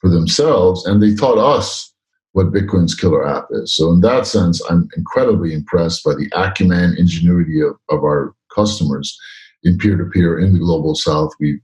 for 0.00 0.10
themselves, 0.10 0.84
and 0.86 1.02
they 1.02 1.14
taught 1.14 1.38
us 1.38 1.92
what 2.32 2.52
Bitcoin's 2.52 2.94
killer 2.94 3.26
app 3.26 3.46
is. 3.50 3.74
So 3.74 3.92
in 3.92 4.00
that 4.00 4.26
sense, 4.26 4.60
I'm 4.68 4.88
incredibly 4.96 5.54
impressed 5.54 6.02
by 6.04 6.14
the 6.14 6.28
acumen, 6.34 6.96
ingenuity 6.98 7.60
of, 7.60 7.76
of 7.88 8.02
our 8.02 8.34
customers 8.54 9.16
in 9.62 9.78
peer-to-peer 9.78 10.40
in 10.40 10.52
the 10.52 10.58
global 10.58 10.94
south. 10.94 11.30
We 11.38 11.60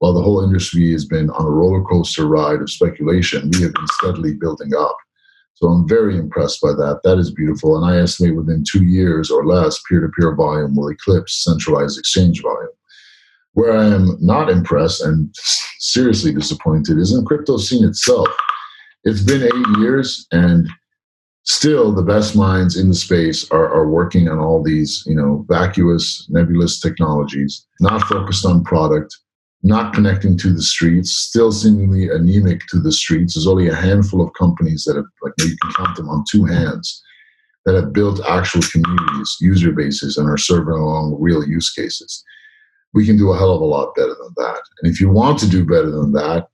while 0.00 0.14
the 0.14 0.22
whole 0.22 0.42
industry 0.42 0.90
has 0.92 1.04
been 1.04 1.28
on 1.30 1.46
a 1.46 1.50
roller 1.50 1.82
coaster 1.84 2.26
ride 2.26 2.60
of 2.60 2.70
speculation, 2.70 3.50
we 3.52 3.62
have 3.62 3.74
been 3.74 3.86
steadily 3.98 4.34
building 4.34 4.72
up. 4.74 4.96
So 5.54 5.68
I'm 5.68 5.86
very 5.86 6.16
impressed 6.16 6.62
by 6.62 6.72
that. 6.72 7.00
That 7.04 7.18
is 7.18 7.30
beautiful. 7.30 7.76
And 7.76 7.84
I 7.84 8.00
estimate 8.00 8.34
within 8.34 8.64
two 8.66 8.84
years 8.84 9.30
or 9.30 9.44
less, 9.44 9.78
peer 9.86 10.00
to 10.00 10.08
peer 10.18 10.34
volume 10.34 10.74
will 10.74 10.88
eclipse 10.88 11.44
centralized 11.44 11.98
exchange 11.98 12.40
volume. 12.40 12.70
Where 13.52 13.76
I 13.76 13.84
am 13.88 14.16
not 14.20 14.48
impressed 14.48 15.02
and 15.02 15.34
seriously 15.80 16.32
disappointed 16.32 16.96
is 16.96 17.12
in 17.12 17.26
crypto 17.26 17.58
scene 17.58 17.84
itself. 17.84 18.28
It's 19.04 19.22
been 19.22 19.42
eight 19.42 19.78
years 19.78 20.26
and 20.32 20.66
still 21.44 21.92
the 21.92 22.02
best 22.02 22.34
minds 22.34 22.78
in 22.78 22.88
the 22.88 22.94
space 22.94 23.50
are, 23.50 23.70
are 23.70 23.88
working 23.88 24.30
on 24.30 24.38
all 24.38 24.62
these, 24.62 25.04
you 25.06 25.14
know, 25.14 25.44
vacuous, 25.46 26.26
nebulous 26.30 26.80
technologies, 26.80 27.66
not 27.80 28.02
focused 28.04 28.46
on 28.46 28.64
product, 28.64 29.14
not 29.62 29.92
connecting 29.92 30.36
to 30.38 30.52
the 30.52 30.62
streets, 30.62 31.12
still 31.12 31.52
seemingly 31.52 32.08
anemic 32.08 32.66
to 32.68 32.80
the 32.80 32.92
streets. 32.92 33.34
There's 33.34 33.46
only 33.46 33.68
a 33.68 33.74
handful 33.74 34.22
of 34.22 34.32
companies 34.32 34.84
that 34.84 34.96
have, 34.96 35.04
like, 35.22 35.34
you 35.38 35.56
can 35.60 35.72
count 35.72 35.96
them 35.96 36.08
on 36.08 36.24
two 36.30 36.44
hands, 36.44 37.02
that 37.66 37.74
have 37.74 37.92
built 37.92 38.24
actual 38.26 38.62
communities, 38.72 39.36
user 39.40 39.72
bases, 39.72 40.16
and 40.16 40.28
are 40.28 40.38
serving 40.38 40.74
along 40.74 41.16
real 41.20 41.46
use 41.46 41.72
cases. 41.72 42.24
We 42.94 43.04
can 43.04 43.18
do 43.18 43.30
a 43.30 43.38
hell 43.38 43.54
of 43.54 43.60
a 43.60 43.66
lot 43.66 43.94
better 43.94 44.14
than 44.14 44.32
that. 44.36 44.62
And 44.80 44.90
if 44.90 45.00
you 45.00 45.10
want 45.10 45.38
to 45.40 45.48
do 45.48 45.64
better 45.64 45.90
than 45.90 46.12
that, 46.12 46.48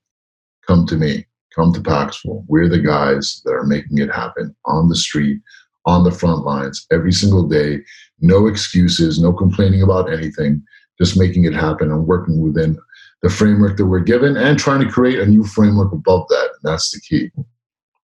come 0.66 0.87
to 0.87 0.97
me. 0.97 1.27
Come 1.55 1.73
to 1.73 1.81
Paxful. 1.81 2.45
We're 2.49 2.69
the 2.69 2.81
guys 2.81 3.40
that 3.45 3.53
are 3.53 3.64
making 3.64 3.99
it 3.99 4.12
happen 4.12 4.55
on 4.66 4.90
the 4.90 4.97
street, 4.97 5.40
on 5.87 6.05
the 6.05 6.11
front 6.11 6.45
lines, 6.45 6.87
every 6.92 7.12
single 7.12 7.49
day. 7.49 7.79
No 8.21 8.47
excuses, 8.47 9.19
no 9.19 9.33
complaining 9.33 9.83
about 9.83 10.12
anything 10.12 10.62
just 10.99 11.19
making 11.19 11.45
it 11.45 11.55
happen 11.55 11.90
and 11.90 12.07
working 12.07 12.40
within 12.40 12.79
the 13.22 13.31
framework 13.31 13.76
that 13.76 13.87
we're 13.87 14.00
given 14.00 14.37
and 14.37 14.59
trying 14.59 14.81
to 14.81 14.90
create 14.90 15.18
a 15.18 15.26
new 15.26 15.44
framework 15.44 15.92
above 15.92 16.26
that. 16.29 16.44
And 16.44 16.72
That's 16.72 16.90
the 16.92 17.00
key. 17.00 17.31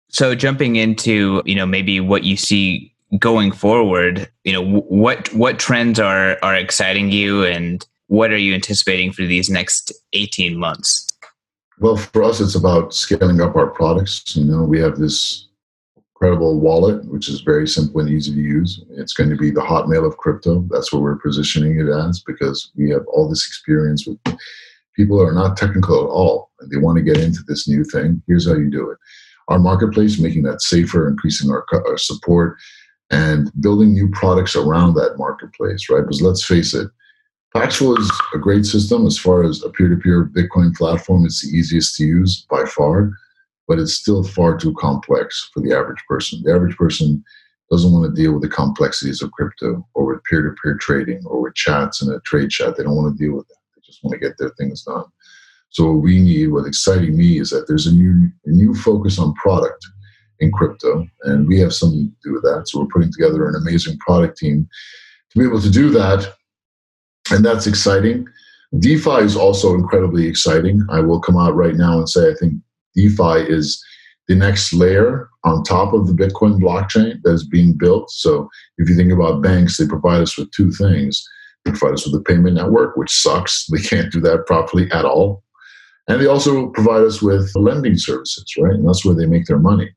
So 0.08 0.34
jumping 0.34 0.76
into, 0.76 1.42
you 1.44 1.54
know, 1.54 1.66
maybe 1.66 2.00
what 2.00 2.24
you 2.24 2.36
see 2.36 2.94
going 3.18 3.52
forward, 3.52 4.28
you 4.44 4.52
know, 4.52 4.80
what 4.82 5.32
what 5.34 5.58
trends 5.58 6.00
are 6.00 6.38
are 6.42 6.54
exciting 6.54 7.10
you 7.10 7.44
and 7.44 7.86
what 8.08 8.30
are 8.30 8.38
you 8.38 8.54
anticipating 8.54 9.12
for 9.12 9.22
these 9.22 9.50
next 9.50 9.92
18 10.12 10.56
months? 10.58 11.06
Well, 11.80 11.96
for 11.96 12.22
us, 12.22 12.40
it's 12.40 12.54
about 12.54 12.94
scaling 12.94 13.40
up 13.40 13.56
our 13.56 13.66
products. 13.66 14.36
You 14.36 14.44
know, 14.44 14.62
we 14.62 14.78
have 14.80 14.98
this 14.98 15.48
incredible 15.96 16.60
wallet, 16.60 17.04
which 17.06 17.28
is 17.28 17.40
very 17.40 17.66
simple 17.66 18.00
and 18.00 18.08
easy 18.08 18.32
to 18.32 18.40
use. 18.40 18.84
It's 18.90 19.12
going 19.12 19.30
to 19.30 19.36
be 19.36 19.50
the 19.50 19.60
Hotmail 19.60 20.06
of 20.06 20.16
crypto. 20.16 20.64
That's 20.70 20.92
what 20.92 21.02
we're 21.02 21.16
positioning 21.16 21.80
it 21.80 21.88
as 21.88 22.20
because 22.20 22.70
we 22.76 22.90
have 22.90 23.04
all 23.08 23.28
this 23.28 23.46
experience 23.46 24.06
with 24.06 24.18
people 24.94 25.20
are 25.20 25.33
not 25.33 25.57
technical 25.57 26.04
at 26.04 26.09
all 26.09 26.50
and 26.61 26.70
they 26.70 26.76
want 26.76 26.96
to 26.96 27.02
get 27.02 27.18
into 27.18 27.40
this 27.46 27.68
new 27.68 27.85
thing. 27.85 28.22
Here's 28.26 28.48
how 28.48 28.54
you 28.54 28.70
do 28.70 28.90
it. 28.90 28.98
Our 29.48 29.59
marketplace, 29.59 30.18
making 30.18 30.44
that 30.44 30.62
safer, 30.62 31.09
increasing 31.09 31.50
our, 31.50 31.66
our 31.72 31.98
support, 31.98 32.59
and 33.11 33.50
building 33.61 33.92
new 33.92 34.09
products 34.11 34.57
around 34.57 34.94
that 34.94 35.16
marketplace, 35.18 35.90
right? 35.90 36.00
Because 36.00 36.22
let's 36.22 36.44
face 36.44 36.72
it, 36.74 36.88
Paxful 37.54 37.96
is 37.98 38.11
a 38.35 38.38
great 38.38 38.66
system 38.66 39.07
as 39.07 39.16
far 39.16 39.44
as 39.44 39.62
a 39.62 39.70
peer-to-peer 39.70 40.30
Bitcoin 40.35 40.74
platform. 40.74 41.24
It's 41.24 41.42
the 41.42 41.57
easiest 41.57 41.94
to 41.96 42.04
use 42.04 42.46
by 42.50 42.64
far, 42.64 43.12
but 43.68 43.78
it's 43.78 43.94
still 43.94 44.24
far 44.24 44.57
too 44.57 44.74
complex 44.74 45.50
for 45.54 45.61
the 45.61 45.72
average 45.72 46.02
person. 46.09 46.42
The 46.42 46.52
average 46.52 46.76
person 46.76 47.22
doesn't 47.70 47.92
want 47.92 48.12
to 48.12 48.22
deal 48.22 48.33
with 48.33 48.42
the 48.42 48.48
complexities 48.48 49.22
of 49.22 49.30
crypto 49.30 49.87
or 49.94 50.04
with 50.04 50.24
peer-to-peer 50.24 50.78
trading 50.78 51.22
or 51.26 51.42
with 51.42 51.54
chats 51.54 52.02
in 52.02 52.11
a 52.11 52.18
trade 52.20 52.50
chat. 52.50 52.76
They 52.76 52.83
don't 52.83 52.96
want 52.96 53.16
to 53.16 53.24
deal 53.24 53.37
with 53.37 53.46
that. 53.46 53.63
Just 53.94 54.04
want 54.04 54.20
to 54.20 54.26
get 54.26 54.37
their 54.38 54.52
things 54.59 54.83
done. 54.83 55.04
So 55.70 55.87
what 55.87 56.02
we 56.02 56.20
need, 56.20 56.48
what 56.48 56.66
exciting 56.66 57.16
me 57.16 57.40
is 57.40 57.50
that 57.50 57.66
there's 57.66 57.87
a 57.87 57.94
new 57.94 58.30
a 58.44 58.50
new 58.50 58.74
focus 58.74 59.18
on 59.18 59.35
product 59.35 59.85
in 60.40 60.52
crypto, 60.52 61.07
and 61.22 61.46
we 61.48 61.59
have 61.61 61.72
something 61.72 62.07
to 62.09 62.28
do 62.28 62.35
with 62.35 62.42
that. 62.42 62.68
So 62.68 62.80
we're 62.80 62.87
putting 62.87 63.12
together 63.12 63.48
an 63.48 63.57
amazing 63.57 63.98
product 63.98 64.38
team 64.38 64.68
to 65.30 65.38
be 65.38 65.44
able 65.44 65.61
to 65.61 65.70
do 65.70 65.90
that 65.90 66.33
and 67.30 67.44
that's 67.44 67.66
exciting. 67.66 68.26
DeFi 68.78 69.22
is 69.22 69.37
also 69.37 69.74
incredibly 69.74 70.26
exciting. 70.26 70.85
I 70.90 71.00
will 71.00 71.20
come 71.20 71.37
out 71.37 71.54
right 71.54 71.74
now 71.74 71.98
and 71.98 72.09
say 72.09 72.30
I 72.30 72.35
think 72.35 72.54
DeFi 72.94 73.50
is 73.50 73.83
the 74.28 74.35
next 74.35 74.72
layer 74.72 75.28
on 75.44 75.62
top 75.62 75.92
of 75.92 76.07
the 76.07 76.12
Bitcoin 76.12 76.61
blockchain 76.61 77.20
that 77.22 77.33
is 77.33 77.46
being 77.46 77.74
built. 77.74 78.11
So 78.11 78.48
if 78.78 78.88
you 78.88 78.96
think 78.96 79.12
about 79.12 79.42
banks, 79.42 79.76
they 79.76 79.87
provide 79.87 80.22
us 80.22 80.37
with 80.37 80.50
two 80.50 80.72
things. 80.72 81.26
They 81.64 81.70
provide 81.70 81.94
us 81.94 82.07
with 82.07 82.20
a 82.20 82.24
payment 82.24 82.57
network, 82.57 82.96
which 82.96 83.11
sucks. 83.11 83.66
They 83.66 83.81
can't 83.81 84.12
do 84.12 84.20
that 84.20 84.46
properly 84.46 84.90
at 84.92 85.05
all. 85.05 85.42
And 86.09 86.20
they 86.20 86.27
also 86.27 86.68
provide 86.68 87.03
us 87.03 87.22
with 87.22 87.50
lending 87.55 87.96
services, 87.96 88.44
right? 88.59 88.74
And 88.74 88.87
that's 88.87 89.05
where 89.05 89.14
they 89.14 89.27
make 89.27 89.46
their 89.46 89.59
money. 89.59 89.90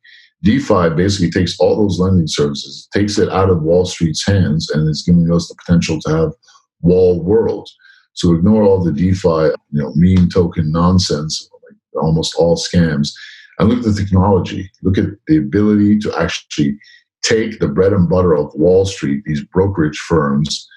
DeFi 0.43 0.91
basically 0.95 1.31
takes 1.31 1.59
all 1.59 1.75
those 1.75 1.99
lending 1.99 2.27
services, 2.27 2.87
takes 2.93 3.17
it 3.17 3.29
out 3.29 3.49
of 3.49 3.63
Wall 3.63 3.85
Street's 3.85 4.25
hands, 4.25 4.69
and 4.69 4.87
is 4.87 5.03
giving 5.03 5.31
us 5.31 5.47
the 5.47 5.55
potential 5.55 5.99
to 6.01 6.09
have 6.09 6.33
wall 6.81 7.21
world. 7.21 7.67
So 8.13 8.33
ignore 8.33 8.63
all 8.63 8.83
the 8.83 8.91
DeFi, 8.91 9.27
you 9.71 9.81
know, 9.81 9.91
meme 9.95 10.29
token 10.29 10.71
nonsense, 10.71 11.49
like 11.53 12.03
almost 12.03 12.35
all 12.35 12.55
scams, 12.55 13.11
and 13.59 13.69
look 13.69 13.79
at 13.79 13.85
the 13.85 13.93
technology. 13.93 14.69
Look 14.83 14.97
at 14.97 15.05
the 15.27 15.37
ability 15.37 15.99
to 15.99 16.19
actually 16.19 16.77
take 17.23 17.59
the 17.59 17.67
bread 17.67 17.93
and 17.93 18.07
butter 18.07 18.33
of 18.33 18.53
Wall 18.53 18.85
Street, 18.85 19.23
these 19.25 19.43
brokerage 19.43 19.97
firms, 19.97 20.67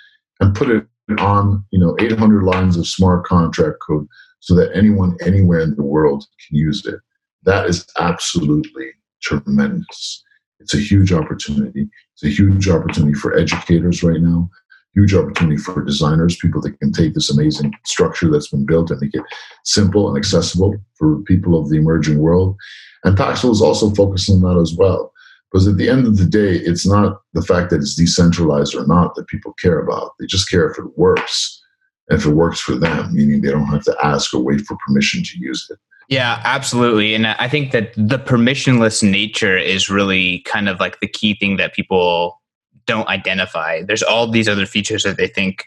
and 0.40 0.54
put 0.54 0.70
it 0.70 0.86
on, 1.18 1.64
you 1.70 1.78
know, 1.78 1.96
800 2.00 2.42
lines 2.44 2.76
of 2.76 2.86
smart 2.86 3.24
contract 3.24 3.78
code 3.86 4.06
so 4.40 4.54
that 4.54 4.74
anyone 4.74 5.16
anywhere 5.24 5.60
in 5.60 5.74
the 5.74 5.82
world 5.82 6.24
can 6.46 6.56
use 6.56 6.84
it. 6.86 7.00
That 7.44 7.66
is 7.66 7.86
absolutely 7.98 8.90
tremendous. 9.22 10.22
It's 10.60 10.74
a 10.74 10.78
huge 10.78 11.12
opportunity. 11.12 11.88
It's 12.14 12.24
a 12.24 12.28
huge 12.28 12.68
opportunity 12.68 13.14
for 13.14 13.36
educators 13.36 14.02
right 14.02 14.20
now 14.20 14.50
huge 14.94 15.14
opportunity 15.14 15.56
for 15.56 15.84
designers, 15.84 16.36
people 16.36 16.60
that 16.62 16.78
can 16.80 16.92
take 16.92 17.14
this 17.14 17.30
amazing 17.30 17.72
structure 17.84 18.30
that's 18.30 18.48
been 18.48 18.66
built 18.66 18.90
and 18.90 19.00
make 19.00 19.14
it 19.14 19.22
simple 19.64 20.08
and 20.08 20.16
accessible 20.16 20.74
for 20.94 21.18
people 21.22 21.58
of 21.58 21.68
the 21.68 21.76
emerging 21.76 22.18
world. 22.18 22.56
And 23.04 23.16
Paxful 23.16 23.52
is 23.52 23.62
also 23.62 23.90
focused 23.90 24.30
on 24.30 24.40
that 24.42 24.60
as 24.60 24.74
well. 24.74 25.12
Because 25.50 25.66
at 25.66 25.76
the 25.76 25.88
end 25.88 26.06
of 26.06 26.16
the 26.16 26.26
day, 26.26 26.56
it's 26.56 26.86
not 26.86 27.20
the 27.32 27.42
fact 27.42 27.70
that 27.70 27.80
it's 27.80 27.96
decentralized 27.96 28.74
or 28.74 28.86
not 28.86 29.14
that 29.16 29.26
people 29.26 29.52
care 29.54 29.80
about. 29.80 30.12
They 30.18 30.26
just 30.26 30.48
care 30.48 30.70
if 30.70 30.78
it 30.78 30.96
works. 30.96 31.60
And 32.08 32.18
if 32.18 32.26
it 32.26 32.34
works 32.34 32.60
for 32.60 32.76
them, 32.76 33.12
meaning 33.14 33.40
they 33.40 33.50
don't 33.50 33.66
have 33.66 33.84
to 33.84 33.96
ask 34.02 34.32
or 34.32 34.42
wait 34.42 34.60
for 34.62 34.76
permission 34.86 35.22
to 35.24 35.38
use 35.38 35.66
it. 35.70 35.78
Yeah, 36.08 36.40
absolutely. 36.44 37.14
And 37.14 37.26
I 37.26 37.48
think 37.48 37.70
that 37.70 37.92
the 37.94 38.18
permissionless 38.18 39.08
nature 39.08 39.56
is 39.56 39.88
really 39.88 40.40
kind 40.40 40.68
of 40.68 40.80
like 40.80 40.98
the 41.00 41.06
key 41.06 41.34
thing 41.34 41.56
that 41.56 41.72
people 41.72 42.40
don't 42.86 43.06
identify. 43.08 43.82
There's 43.82 44.02
all 44.02 44.28
these 44.28 44.48
other 44.48 44.66
features 44.66 45.04
that 45.04 45.16
they 45.16 45.28
think 45.28 45.66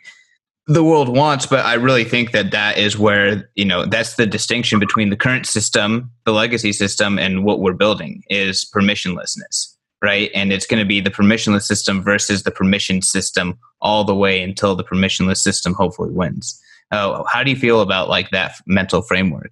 the 0.68 0.84
world 0.84 1.10
wants, 1.10 1.46
but 1.46 1.66
I 1.66 1.76
really 1.76 2.04
think 2.04 2.32
that 2.32 2.52
that 2.52 2.78
is 2.78 2.98
where 2.98 3.50
you 3.56 3.66
know 3.66 3.86
that's 3.86 4.16
the 4.16 4.26
distinction 4.26 4.80
between 4.80 5.10
the 5.10 5.18
current 5.18 5.46
system, 5.46 6.12
the 6.26 6.32
legacy 6.32 6.72
system, 6.72 7.20
and 7.20 7.44
what 7.44 7.60
we're 7.60 7.74
building 7.74 8.24
is 8.30 8.70
permissionlessness, 8.74 9.73
right? 10.04 10.30
And 10.36 10.54
it's 10.54 10.68
going 10.68 10.80
to 10.82 10.86
be 10.86 11.00
the 11.00 11.10
permissionless 11.10 11.64
system 11.64 12.04
versus 12.04 12.44
the 12.44 12.52
permission 12.52 13.02
system 13.02 13.58
all 13.82 14.04
the 14.04 14.16
way 14.16 14.44
until 14.44 14.76
the 14.76 14.84
permissionless 14.84 15.38
system 15.38 15.74
hopefully 15.74 16.12
wins. 16.12 16.60
Oh, 16.92 17.26
how 17.32 17.44
do 17.44 17.50
you 17.50 17.58
feel 17.58 17.82
about 17.82 18.10
like 18.10 18.30
that 18.30 18.56
mental 18.68 19.02
framework? 19.02 19.52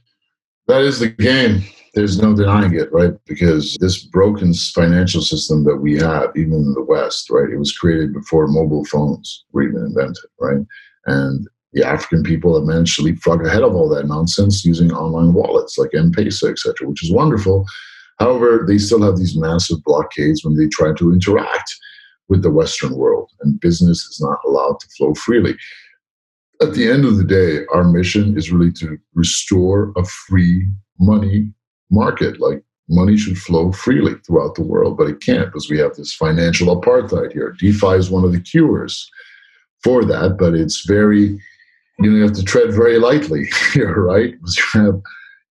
That 0.67 0.81
is 0.81 0.99
the 0.99 1.09
game 1.09 1.63
there's 1.93 2.21
no 2.21 2.33
denying 2.33 2.73
it, 2.75 2.91
right? 2.93 3.13
Because 3.25 3.75
this 3.81 4.03
broken 4.03 4.53
financial 4.53 5.21
system 5.21 5.65
that 5.65 5.77
we 5.77 5.97
have, 5.97 6.31
even 6.35 6.53
in 6.53 6.73
the 6.73 6.83
West, 6.83 7.29
right, 7.29 7.49
it 7.49 7.57
was 7.57 7.77
created 7.77 8.13
before 8.13 8.47
mobile 8.47 8.85
phones 8.85 9.45
were 9.51 9.63
even 9.63 9.83
invented, 9.83 10.23
right? 10.39 10.65
And 11.07 11.47
the 11.73 11.85
African 11.85 12.23
people 12.23 12.55
have 12.55 12.63
managed 12.63 12.95
to 12.97 13.01
leapfrog 13.01 13.45
ahead 13.45 13.63
of 13.63 13.75
all 13.75 13.89
that 13.89 14.07
nonsense 14.07 14.63
using 14.63 14.91
online 14.91 15.33
wallets 15.33 15.77
like 15.77 15.91
M-Pesa, 15.93 16.49
etc., 16.51 16.87
which 16.87 17.03
is 17.03 17.11
wonderful. 17.11 17.65
However, 18.21 18.63
they 18.67 18.77
still 18.77 19.01
have 19.01 19.17
these 19.17 19.35
massive 19.35 19.83
blockades 19.83 20.45
when 20.45 20.55
they 20.55 20.67
try 20.67 20.93
to 20.93 21.11
interact 21.11 21.73
with 22.29 22.43
the 22.43 22.51
Western 22.51 22.95
world, 22.95 23.31
and 23.41 23.59
business 23.59 24.05
is 24.05 24.19
not 24.21 24.37
allowed 24.45 24.79
to 24.79 24.87
flow 24.95 25.15
freely. 25.15 25.57
At 26.61 26.75
the 26.75 26.87
end 26.87 27.03
of 27.03 27.17
the 27.17 27.23
day, 27.23 27.65
our 27.73 27.83
mission 27.83 28.37
is 28.37 28.51
really 28.51 28.71
to 28.73 28.99
restore 29.15 29.91
a 29.97 30.05
free 30.05 30.67
money 30.99 31.51
market. 31.89 32.39
Like 32.39 32.61
money 32.87 33.17
should 33.17 33.39
flow 33.39 33.71
freely 33.71 34.13
throughout 34.25 34.53
the 34.53 34.63
world, 34.63 34.97
but 34.97 35.09
it 35.09 35.21
can't 35.21 35.47
because 35.47 35.67
we 35.67 35.79
have 35.79 35.95
this 35.95 36.13
financial 36.13 36.79
apartheid 36.79 37.33
here. 37.33 37.55
DeFi 37.59 37.95
is 37.95 38.11
one 38.11 38.23
of 38.23 38.33
the 38.33 38.39
cures 38.39 39.09
for 39.83 40.05
that, 40.05 40.37
but 40.37 40.53
it's 40.53 40.85
very, 40.85 41.39
you 41.99 42.11
know, 42.11 42.17
you 42.17 42.21
have 42.21 42.33
to 42.33 42.43
tread 42.43 42.71
very 42.71 42.99
lightly 42.99 43.45
here, 43.73 43.95
right? 44.03 44.33
Because 44.33 44.57
you 44.57 44.81
have, 44.81 45.01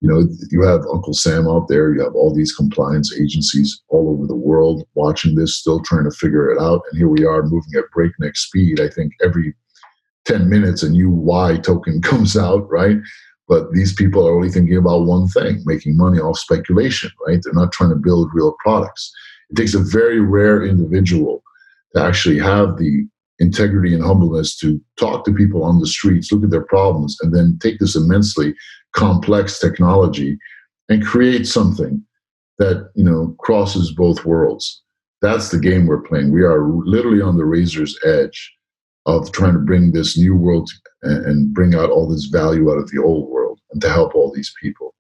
you 0.01 0.09
know, 0.09 0.27
you 0.51 0.63
have 0.63 0.81
Uncle 0.93 1.13
Sam 1.13 1.47
out 1.47 1.69
there, 1.69 1.95
you 1.95 2.03
have 2.03 2.15
all 2.15 2.35
these 2.35 2.55
compliance 2.55 3.15
agencies 3.19 3.83
all 3.89 4.09
over 4.09 4.27
the 4.27 4.35
world 4.35 4.85
watching 4.95 5.35
this, 5.35 5.57
still 5.57 5.81
trying 5.81 6.05
to 6.05 6.11
figure 6.11 6.51
it 6.51 6.61
out. 6.61 6.81
And 6.91 6.99
here 6.99 7.09
we 7.09 7.25
are 7.25 7.43
moving 7.43 7.73
at 7.77 7.91
breakneck 7.93 8.37
speed. 8.37 8.81
I 8.81 8.89
think 8.89 9.13
every 9.23 9.55
10 10.25 10.49
minutes 10.49 10.83
a 10.83 10.91
new 10.91 11.11
Y 11.11 11.59
token 11.59 12.01
comes 12.03 12.37
out, 12.37 12.69
right? 12.71 12.97
But 13.47 13.73
these 13.73 13.93
people 13.93 14.27
are 14.27 14.35
only 14.35 14.49
thinking 14.51 14.77
about 14.77 15.07
one 15.07 15.29
thing 15.29 15.63
making 15.67 15.97
money 15.97 16.19
off 16.19 16.39
speculation, 16.39 17.11
right? 17.27 17.41
They're 17.43 17.53
not 17.53 17.73
trying 17.73 17.91
to 17.91 17.97
build 17.97 18.31
real 18.33 18.55
products. 18.61 19.13
It 19.51 19.57
takes 19.57 19.75
a 19.75 19.81
very 19.81 20.21
rare 20.21 20.65
individual 20.65 21.43
to 21.95 22.03
actually 22.03 22.39
have 22.39 22.79
the 22.79 23.07
integrity 23.41 23.93
and 23.93 24.05
humbleness 24.05 24.57
to 24.59 24.81
talk 24.97 25.25
to 25.25 25.33
people 25.33 25.65
on 25.65 25.81
the 25.81 25.87
streets, 25.87 26.31
look 26.31 26.45
at 26.45 26.51
their 26.51 26.67
problems, 26.67 27.17
and 27.23 27.35
then 27.35 27.59
take 27.61 27.79
this 27.81 27.97
immensely 27.97 28.55
complex 28.93 29.59
technology 29.59 30.39
and 30.89 31.05
create 31.05 31.47
something 31.47 32.05
that 32.59 32.91
you 32.95 33.05
know 33.05 33.35
crosses 33.39 33.93
both 33.93 34.25
worlds. 34.25 34.83
That's 35.23 35.51
the 35.51 35.59
game 35.59 35.87
we're 35.87 36.03
playing. 36.03 36.33
We 36.33 36.43
are 36.43 36.63
literally 36.63 37.21
on 37.21 37.37
the 37.37 37.45
razor's 37.45 37.99
edge 38.05 38.53
of 39.07 39.33
trying 39.33 39.55
to 39.55 39.59
bring 39.59 39.93
this 39.93 40.17
new 40.17 40.35
world 40.37 40.71
and 41.03 41.53
bring 41.55 41.75
out 41.75 41.91
all 41.91 42.09
this 42.09 42.27
value 42.27 42.71
out 42.71 42.79
of 42.79 42.91
the 42.91 43.03
old 43.03 43.29
world 43.29 43.59
and 43.73 43.81
to 43.83 43.89
help 43.89 44.15
all 44.15 44.33
these 44.33 44.53
people. 44.61 44.95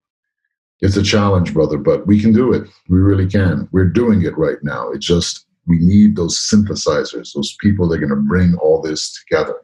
It's 0.80 0.96
a 0.96 1.02
challenge, 1.02 1.52
brother, 1.52 1.76
but 1.76 2.06
we 2.06 2.20
can 2.20 2.32
do 2.32 2.52
it. 2.52 2.66
We 2.88 2.98
really 2.98 3.28
can. 3.28 3.68
We're 3.72 3.84
doing 3.84 4.22
it 4.22 4.36
right 4.38 4.56
now. 4.62 4.90
It's 4.90 5.06
just 5.06 5.46
we 5.66 5.78
need 5.78 6.16
those 6.16 6.38
synthesizers, 6.38 7.32
those 7.34 7.54
people 7.60 7.86
that 7.88 7.96
are 7.96 8.06
going 8.06 8.10
to 8.10 8.28
bring 8.28 8.54
all 8.56 8.80
this 8.80 9.22
together, 9.22 9.56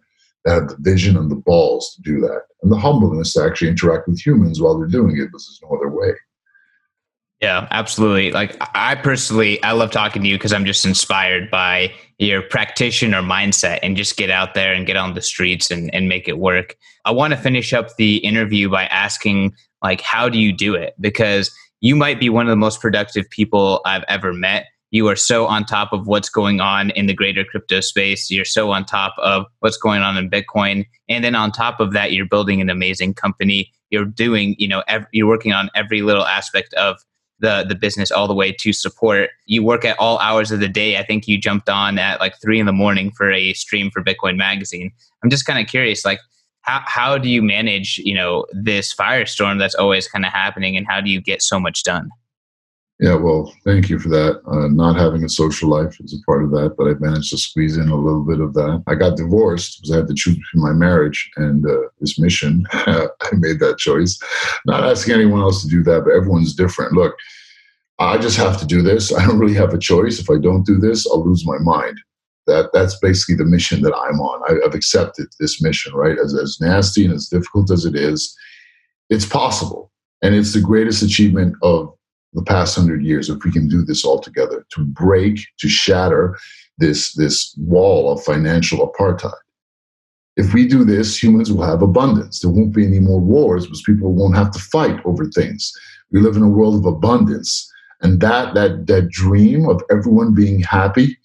that 0.46 0.54
have 0.54 0.68
the 0.68 0.76
vision 0.78 1.16
and 1.16 1.30
the 1.30 1.36
balls 1.36 1.94
to 1.94 2.02
do 2.02 2.20
that, 2.20 2.42
and 2.62 2.72
the 2.72 2.78
humbleness 2.78 3.34
to 3.34 3.42
actually 3.42 3.68
interact 3.68 4.08
with 4.08 4.18
humans 4.18 4.60
while 4.60 4.78
they're 4.78 4.88
doing 4.88 5.16
it, 5.16 5.26
because 5.26 5.46
there's 5.46 5.60
no 5.70 5.76
other 5.76 5.90
way. 5.90 6.12
Yeah, 7.42 7.68
absolutely. 7.70 8.30
Like 8.30 8.56
I 8.74 8.94
personally, 8.94 9.62
I 9.62 9.72
love 9.72 9.90
talking 9.90 10.22
to 10.22 10.28
you 10.28 10.36
because 10.36 10.54
I'm 10.54 10.64
just 10.64 10.86
inspired 10.86 11.50
by 11.50 11.92
your 12.18 12.40
practitioner 12.40 13.20
mindset 13.20 13.78
and 13.82 13.94
just 13.94 14.16
get 14.16 14.30
out 14.30 14.54
there 14.54 14.72
and 14.72 14.86
get 14.86 14.96
on 14.96 15.12
the 15.12 15.20
streets 15.20 15.70
and, 15.70 15.94
and 15.94 16.08
make 16.08 16.28
it 16.28 16.38
work. 16.38 16.76
I 17.04 17.10
want 17.10 17.34
to 17.34 17.38
finish 17.38 17.74
up 17.74 17.94
the 17.96 18.16
interview 18.18 18.70
by 18.70 18.86
asking 18.86 19.54
like 19.82 20.00
how 20.00 20.30
do 20.30 20.38
you 20.38 20.50
do 20.50 20.74
it? 20.74 20.94
Because 20.98 21.54
you 21.80 21.94
might 21.94 22.18
be 22.18 22.30
one 22.30 22.46
of 22.46 22.50
the 22.50 22.56
most 22.56 22.80
productive 22.80 23.28
people 23.28 23.82
I've 23.84 24.04
ever 24.08 24.32
met. 24.32 24.64
You 24.90 25.08
are 25.08 25.16
so 25.16 25.46
on 25.46 25.64
top 25.64 25.92
of 25.92 26.06
what's 26.06 26.28
going 26.28 26.60
on 26.60 26.90
in 26.90 27.06
the 27.06 27.14
greater 27.14 27.44
crypto 27.44 27.80
space. 27.80 28.30
You're 28.30 28.44
so 28.44 28.70
on 28.70 28.84
top 28.84 29.14
of 29.18 29.46
what's 29.60 29.76
going 29.76 30.02
on 30.02 30.16
in 30.16 30.30
Bitcoin. 30.30 30.86
And 31.08 31.24
then 31.24 31.34
on 31.34 31.50
top 31.50 31.80
of 31.80 31.92
that, 31.92 32.12
you're 32.12 32.26
building 32.26 32.60
an 32.60 32.70
amazing 32.70 33.14
company. 33.14 33.72
You're 33.90 34.04
doing, 34.04 34.54
you 34.58 34.68
know, 34.68 34.82
you're 35.12 35.26
working 35.26 35.52
on 35.52 35.70
every 35.74 36.02
little 36.02 36.24
aspect 36.24 36.72
of 36.74 36.98
the 37.38 37.64
the 37.68 37.74
business 37.74 38.10
all 38.10 38.26
the 38.26 38.34
way 38.34 38.52
to 38.60 38.72
support. 38.72 39.30
You 39.46 39.62
work 39.62 39.84
at 39.84 39.98
all 39.98 40.18
hours 40.18 40.50
of 40.50 40.60
the 40.60 40.68
day. 40.68 40.96
I 40.96 41.04
think 41.04 41.28
you 41.28 41.38
jumped 41.38 41.68
on 41.68 41.98
at 41.98 42.20
like 42.20 42.34
three 42.40 42.58
in 42.58 42.66
the 42.66 42.72
morning 42.72 43.10
for 43.10 43.30
a 43.30 43.52
stream 43.52 43.90
for 43.90 44.02
Bitcoin 44.02 44.36
Magazine. 44.36 44.90
I'm 45.22 45.30
just 45.30 45.46
kind 45.46 45.58
of 45.58 45.66
curious, 45.70 46.04
like 46.04 46.20
how 46.62 46.82
how 46.86 47.18
do 47.18 47.28
you 47.28 47.42
manage 47.42 47.98
you 47.98 48.14
know 48.14 48.46
this 48.52 48.94
firestorm 48.94 49.58
that's 49.58 49.74
always 49.74 50.08
kind 50.08 50.24
of 50.24 50.32
happening, 50.32 50.76
and 50.76 50.86
how 50.86 51.00
do 51.00 51.10
you 51.10 51.20
get 51.20 51.42
so 51.42 51.60
much 51.60 51.82
done? 51.82 52.10
Yeah, 52.98 53.14
well, 53.16 53.52
thank 53.62 53.90
you 53.90 53.98
for 53.98 54.08
that. 54.08 54.40
Uh, 54.46 54.68
not 54.68 54.96
having 54.96 55.22
a 55.22 55.28
social 55.28 55.68
life 55.68 56.00
is 56.00 56.14
a 56.14 56.24
part 56.24 56.42
of 56.42 56.50
that, 56.52 56.76
but 56.78 56.88
I 56.88 56.94
managed 56.94 57.28
to 57.30 57.38
squeeze 57.38 57.76
in 57.76 57.90
a 57.90 57.94
little 57.94 58.24
bit 58.24 58.40
of 58.40 58.54
that. 58.54 58.82
I 58.86 58.94
got 58.94 59.18
divorced 59.18 59.82
because 59.82 59.92
I 59.92 59.96
had 59.98 60.08
to 60.08 60.14
choose 60.14 60.36
between 60.36 60.62
my 60.62 60.72
marriage 60.72 61.30
and 61.36 61.66
uh, 61.66 61.88
this 62.00 62.18
mission. 62.18 62.64
I 62.72 63.08
made 63.32 63.60
that 63.60 63.76
choice. 63.76 64.18
Not 64.64 64.84
asking 64.84 65.14
anyone 65.14 65.42
else 65.42 65.62
to 65.62 65.68
do 65.68 65.82
that, 65.82 66.04
but 66.04 66.14
everyone's 66.14 66.54
different. 66.54 66.92
Look, 66.92 67.14
I 67.98 68.16
just 68.16 68.38
have 68.38 68.58
to 68.60 68.66
do 68.66 68.80
this. 68.80 69.12
I 69.12 69.26
don't 69.26 69.38
really 69.38 69.54
have 69.54 69.74
a 69.74 69.78
choice. 69.78 70.18
If 70.18 70.30
I 70.30 70.38
don't 70.38 70.64
do 70.64 70.78
this, 70.78 71.06
I'll 71.06 71.26
lose 71.26 71.46
my 71.46 71.58
mind. 71.58 71.98
That 72.46 72.70
that's 72.72 72.98
basically 73.00 73.34
the 73.34 73.44
mission 73.44 73.82
that 73.82 73.94
I'm 73.94 74.20
on. 74.20 74.42
I, 74.48 74.64
have 74.64 74.74
accepted 74.74 75.26
this 75.38 75.60
mission, 75.60 75.92
right? 75.94 76.16
As 76.18 76.32
as 76.32 76.58
nasty 76.60 77.04
and 77.04 77.12
as 77.12 77.28
difficult 77.28 77.70
as 77.70 77.84
it 77.84 77.96
is, 77.96 78.34
it's 79.10 79.26
possible, 79.26 79.90
and 80.22 80.34
it's 80.34 80.54
the 80.54 80.60
greatest 80.60 81.02
achievement 81.02 81.56
of 81.62 81.95
the 82.36 82.42
past 82.42 82.76
hundred 82.76 83.02
years 83.02 83.30
if 83.30 83.42
we 83.44 83.50
can 83.50 83.66
do 83.66 83.82
this 83.82 84.04
all 84.04 84.20
together 84.20 84.64
to 84.70 84.84
break, 84.84 85.40
to 85.58 85.68
shatter 85.68 86.38
this, 86.78 87.14
this 87.14 87.54
wall 87.56 88.12
of 88.12 88.22
financial 88.22 88.86
apartheid. 88.92 89.32
If 90.36 90.52
we 90.52 90.68
do 90.68 90.84
this, 90.84 91.20
humans 91.20 91.50
will 91.50 91.64
have 91.64 91.80
abundance. 91.80 92.40
There 92.40 92.50
won't 92.50 92.74
be 92.74 92.86
any 92.86 93.00
more 93.00 93.20
wars 93.20 93.64
because 93.64 93.82
people 93.82 94.12
won't 94.12 94.36
have 94.36 94.50
to 94.50 94.58
fight 94.58 95.00
over 95.06 95.24
things. 95.24 95.72
We 96.12 96.20
live 96.20 96.36
in 96.36 96.42
a 96.42 96.48
world 96.48 96.74
of 96.74 96.84
abundance. 96.84 97.72
And 98.02 98.20
that, 98.20 98.54
that, 98.54 98.86
that 98.86 99.08
dream 99.08 99.66
of 99.66 99.82
everyone 99.90 100.34
being 100.34 100.60
happy, 100.60 101.16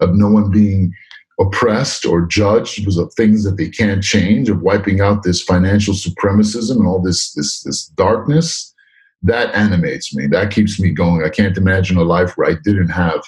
of 0.00 0.14
no 0.14 0.28
one 0.28 0.50
being 0.50 0.92
oppressed 1.40 2.04
or 2.04 2.26
judged 2.26 2.76
because 2.76 2.98
of 2.98 3.10
things 3.14 3.42
that 3.44 3.56
they 3.56 3.70
can't 3.70 4.02
change, 4.02 4.50
of 4.50 4.60
wiping 4.60 5.00
out 5.00 5.22
this 5.22 5.40
financial 5.40 5.94
supremacism 5.94 6.76
and 6.76 6.86
all 6.86 7.00
this, 7.00 7.32
this, 7.32 7.62
this 7.62 7.86
darkness, 7.86 8.74
that 9.22 9.54
animates 9.54 10.14
me. 10.14 10.26
That 10.26 10.52
keeps 10.52 10.78
me 10.78 10.90
going. 10.90 11.24
I 11.24 11.28
can't 11.28 11.56
imagine 11.56 11.96
a 11.96 12.02
life 12.02 12.36
where 12.36 12.50
I 12.50 12.56
didn't 12.64 12.90
have 12.90 13.22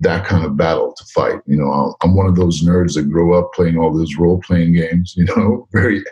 that 0.00 0.24
kind 0.24 0.44
of 0.44 0.56
battle 0.56 0.94
to 0.96 1.04
fight. 1.14 1.40
You 1.46 1.56
know, 1.56 1.96
I'm 2.02 2.14
one 2.14 2.26
of 2.26 2.36
those 2.36 2.62
nerds 2.62 2.94
that 2.94 3.10
grow 3.10 3.38
up 3.38 3.52
playing 3.52 3.78
all 3.78 3.92
those 3.92 4.16
role 4.16 4.40
playing 4.40 4.74
games, 4.74 5.14
you 5.16 5.24
know, 5.24 5.68
very 5.72 6.02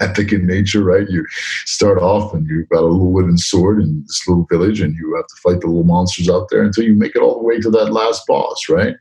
epic 0.00 0.32
in 0.32 0.46
nature, 0.46 0.82
right? 0.82 1.08
You 1.08 1.24
start 1.66 1.98
off 1.98 2.32
and 2.34 2.46
you've 2.48 2.68
got 2.68 2.82
a 2.82 2.86
little 2.86 3.12
wooden 3.12 3.36
sword 3.36 3.80
in 3.80 4.02
this 4.06 4.26
little 4.26 4.46
village 4.50 4.80
and 4.80 4.96
you 4.96 5.14
have 5.16 5.26
to 5.26 5.36
fight 5.42 5.60
the 5.60 5.66
little 5.66 5.84
monsters 5.84 6.28
out 6.28 6.48
there 6.50 6.62
until 6.62 6.84
you 6.84 6.94
make 6.94 7.14
it 7.14 7.22
all 7.22 7.38
the 7.38 7.44
way 7.44 7.60
to 7.60 7.70
that 7.70 7.92
last 7.92 8.26
boss, 8.26 8.68
right? 8.68 8.96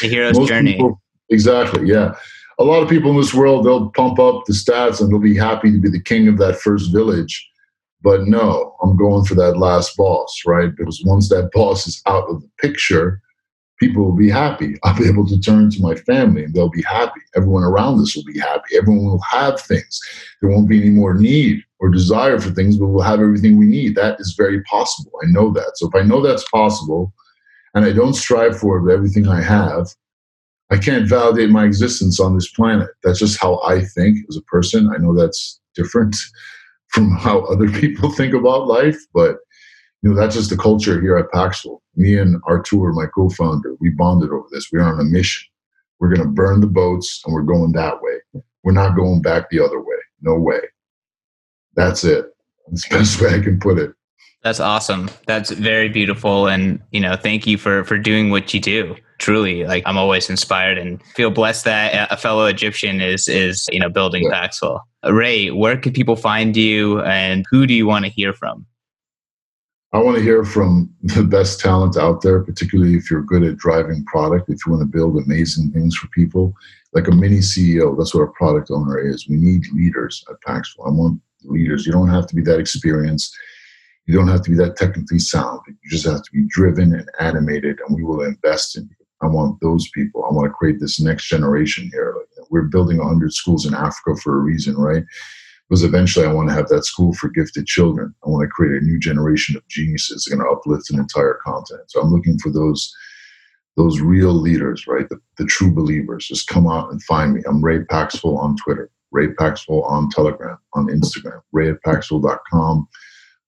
The 0.00 0.08
hero's 0.08 0.38
Most 0.38 0.48
journey. 0.48 0.74
People, 0.74 1.00
exactly, 1.30 1.88
yeah. 1.88 2.14
A 2.58 2.64
lot 2.64 2.82
of 2.82 2.88
people 2.88 3.10
in 3.10 3.16
this 3.18 3.34
world, 3.34 3.66
they'll 3.66 3.90
pump 3.90 4.18
up 4.18 4.44
the 4.46 4.54
stats 4.54 5.00
and 5.00 5.10
they'll 5.10 5.18
be 5.18 5.36
happy 5.36 5.70
to 5.72 5.78
be 5.78 5.90
the 5.90 6.00
king 6.00 6.28
of 6.28 6.38
that 6.38 6.56
first 6.56 6.90
village 6.90 7.50
but 8.02 8.26
no, 8.26 8.76
I'm 8.82 8.96
going 8.96 9.24
for 9.24 9.34
that 9.36 9.58
last 9.58 9.96
boss, 9.96 10.42
right? 10.46 10.74
Because 10.74 11.02
once 11.04 11.28
that 11.30 11.50
boss 11.52 11.86
is 11.86 12.02
out 12.06 12.28
of 12.28 12.42
the 12.42 12.48
picture, 12.60 13.20
people 13.78 14.04
will 14.04 14.16
be 14.16 14.30
happy. 14.30 14.76
I'll 14.84 14.98
be 14.98 15.08
able 15.08 15.26
to 15.28 15.40
turn 15.40 15.70
to 15.70 15.82
my 15.82 15.94
family 15.94 16.44
and 16.44 16.54
they'll 16.54 16.70
be 16.70 16.82
happy. 16.82 17.20
Everyone 17.34 17.62
around 17.62 18.00
us 18.00 18.14
will 18.16 18.24
be 18.24 18.38
happy. 18.38 18.76
Everyone 18.76 19.06
will 19.06 19.22
have 19.22 19.60
things. 19.60 20.00
There 20.40 20.50
won't 20.50 20.68
be 20.68 20.80
any 20.80 20.90
more 20.90 21.14
need 21.14 21.62
or 21.78 21.90
desire 21.90 22.38
for 22.38 22.50
things, 22.50 22.76
but 22.76 22.86
we'll 22.86 23.02
have 23.02 23.20
everything 23.20 23.58
we 23.58 23.66
need. 23.66 23.94
That 23.94 24.20
is 24.20 24.34
very 24.36 24.62
possible. 24.64 25.12
I 25.22 25.26
know 25.26 25.52
that. 25.52 25.72
So 25.76 25.88
if 25.88 25.94
I 25.94 26.02
know 26.06 26.22
that's 26.22 26.48
possible 26.48 27.12
and 27.74 27.84
I 27.84 27.92
don't 27.92 28.14
strive 28.14 28.58
for 28.58 28.78
it 28.78 28.82
with 28.82 28.92
everything 28.92 29.28
I 29.28 29.42
have, 29.42 29.88
I 30.70 30.78
can't 30.78 31.08
validate 31.08 31.50
my 31.50 31.64
existence 31.64 32.18
on 32.18 32.34
this 32.34 32.50
planet. 32.50 32.88
That's 33.04 33.20
just 33.20 33.40
how 33.40 33.60
I 33.62 33.84
think 33.84 34.18
as 34.28 34.36
a 34.36 34.42
person. 34.42 34.90
I 34.92 34.98
know 34.98 35.14
that's 35.14 35.60
different 35.74 36.16
from 36.88 37.10
how 37.12 37.40
other 37.46 37.70
people 37.70 38.10
think 38.16 38.34
about 38.34 38.66
life. 38.66 38.98
But 39.12 39.36
you 40.02 40.10
know, 40.10 40.16
that's 40.16 40.36
just 40.36 40.50
the 40.50 40.56
culture 40.56 41.00
here 41.00 41.16
at 41.16 41.30
Paxful. 41.32 41.82
Me 41.96 42.18
and 42.18 42.40
Artur, 42.46 42.92
my 42.92 43.06
co-founder, 43.06 43.74
we 43.80 43.90
bonded 43.90 44.30
over 44.30 44.46
this. 44.52 44.68
We're 44.70 44.82
on 44.82 45.00
a 45.00 45.04
mission. 45.04 45.48
We're 45.98 46.14
going 46.14 46.26
to 46.26 46.32
burn 46.32 46.60
the 46.60 46.66
boats, 46.66 47.22
and 47.24 47.34
we're 47.34 47.42
going 47.42 47.72
that 47.72 48.02
way. 48.02 48.42
We're 48.62 48.72
not 48.72 48.96
going 48.96 49.22
back 49.22 49.48
the 49.48 49.64
other 49.64 49.80
way. 49.80 49.96
No 50.20 50.34
way. 50.36 50.60
That's 51.74 52.04
it. 52.04 52.26
That's 52.68 52.88
the 52.88 52.96
best 52.96 53.20
way 53.20 53.34
I 53.34 53.40
can 53.40 53.58
put 53.58 53.78
it. 53.78 53.92
That's 54.42 54.60
awesome. 54.60 55.10
That's 55.26 55.50
very 55.50 55.88
beautiful, 55.88 56.46
and 56.46 56.80
you 56.92 57.00
know, 57.00 57.16
thank 57.16 57.46
you 57.46 57.58
for 57.58 57.84
for 57.84 57.98
doing 57.98 58.30
what 58.30 58.52
you 58.54 58.60
do. 58.60 58.96
Truly, 59.18 59.64
like 59.64 59.82
I'm 59.86 59.96
always 59.96 60.28
inspired 60.28 60.78
and 60.78 61.02
feel 61.14 61.30
blessed 61.30 61.64
that 61.64 62.12
a 62.12 62.16
fellow 62.16 62.46
Egyptian 62.46 63.00
is 63.00 63.28
is 63.28 63.66
you 63.70 63.80
know 63.80 63.88
building 63.88 64.24
yeah. 64.24 64.30
Paxful. 64.30 64.80
Ray, 65.08 65.50
where 65.50 65.76
can 65.76 65.92
people 65.92 66.16
find 66.16 66.56
you, 66.56 67.00
and 67.02 67.44
who 67.50 67.66
do 67.66 67.74
you 67.74 67.86
want 67.86 68.04
to 68.04 68.10
hear 68.10 68.32
from? 68.32 68.66
I 69.92 69.98
want 69.98 70.16
to 70.18 70.22
hear 70.22 70.44
from 70.44 70.92
the 71.02 71.22
best 71.22 71.60
talent 71.60 71.96
out 71.96 72.20
there, 72.22 72.42
particularly 72.42 72.94
if 72.94 73.10
you're 73.10 73.22
good 73.22 73.42
at 73.42 73.56
driving 73.56 74.04
product. 74.04 74.50
If 74.50 74.66
you 74.66 74.72
want 74.72 74.82
to 74.82 74.98
build 74.98 75.16
amazing 75.16 75.70
things 75.70 75.96
for 75.96 76.08
people, 76.08 76.52
like 76.92 77.08
a 77.08 77.12
mini 77.12 77.38
CEO, 77.38 77.96
that's 77.96 78.14
what 78.14 78.22
a 78.22 78.32
product 78.32 78.70
owner 78.70 78.98
is. 78.98 79.28
We 79.28 79.36
need 79.36 79.62
leaders 79.72 80.24
at 80.28 80.36
Paxful. 80.42 80.86
I 80.86 80.90
want 80.90 81.20
leaders. 81.44 81.86
You 81.86 81.92
don't 81.92 82.10
have 82.10 82.26
to 82.26 82.34
be 82.34 82.42
that 82.42 82.58
experienced 82.58 83.34
you 84.06 84.14
don't 84.14 84.28
have 84.28 84.42
to 84.42 84.50
be 84.50 84.56
that 84.56 84.76
technically 84.76 85.18
sound. 85.18 85.60
You 85.66 85.90
just 85.90 86.06
have 86.06 86.22
to 86.22 86.32
be 86.32 86.44
driven 86.46 86.94
and 86.94 87.10
animated, 87.18 87.80
and 87.86 87.96
we 87.96 88.04
will 88.04 88.22
invest 88.22 88.76
in 88.76 88.84
you. 88.84 88.95
I 89.22 89.26
want 89.26 89.60
those 89.60 89.88
people. 89.94 90.24
I 90.24 90.32
want 90.32 90.46
to 90.46 90.54
create 90.54 90.80
this 90.80 91.00
next 91.00 91.28
generation 91.28 91.88
here. 91.92 92.14
Like, 92.16 92.50
we're 92.50 92.62
building 92.62 92.98
100 92.98 93.32
schools 93.32 93.66
in 93.66 93.74
Africa 93.74 94.20
for 94.20 94.36
a 94.36 94.40
reason, 94.40 94.76
right? 94.76 95.04
Because 95.68 95.82
eventually 95.82 96.26
I 96.26 96.32
want 96.32 96.48
to 96.48 96.54
have 96.54 96.68
that 96.68 96.84
school 96.84 97.12
for 97.14 97.28
gifted 97.28 97.66
children. 97.66 98.14
I 98.24 98.28
want 98.30 98.44
to 98.44 98.48
create 98.48 98.80
a 98.80 98.84
new 98.84 98.98
generation 98.98 99.56
of 99.56 99.66
geniuses 99.68 100.26
going 100.26 100.40
to 100.40 100.48
uplift 100.48 100.90
an 100.90 101.00
entire 101.00 101.38
continent. 101.44 101.90
So 101.90 102.00
I'm 102.00 102.12
looking 102.12 102.38
for 102.38 102.50
those 102.50 102.92
those 103.76 104.00
real 104.00 104.32
leaders, 104.32 104.86
right? 104.86 105.08
The, 105.08 105.20
the 105.36 105.44
true 105.44 105.70
believers. 105.70 106.26
Just 106.26 106.48
come 106.48 106.66
out 106.66 106.90
and 106.90 107.02
find 107.04 107.34
me. 107.34 107.42
I'm 107.46 107.62
Ray 107.62 107.84
Paxful 107.84 108.38
on 108.38 108.56
Twitter, 108.56 108.90
Ray 109.10 109.34
Paxful 109.34 109.84
on 109.84 110.08
Telegram, 110.08 110.56
on 110.72 110.86
Instagram, 110.86 111.40
ray 111.52 111.70
at 111.70 111.82
paxful.com. 111.82 112.88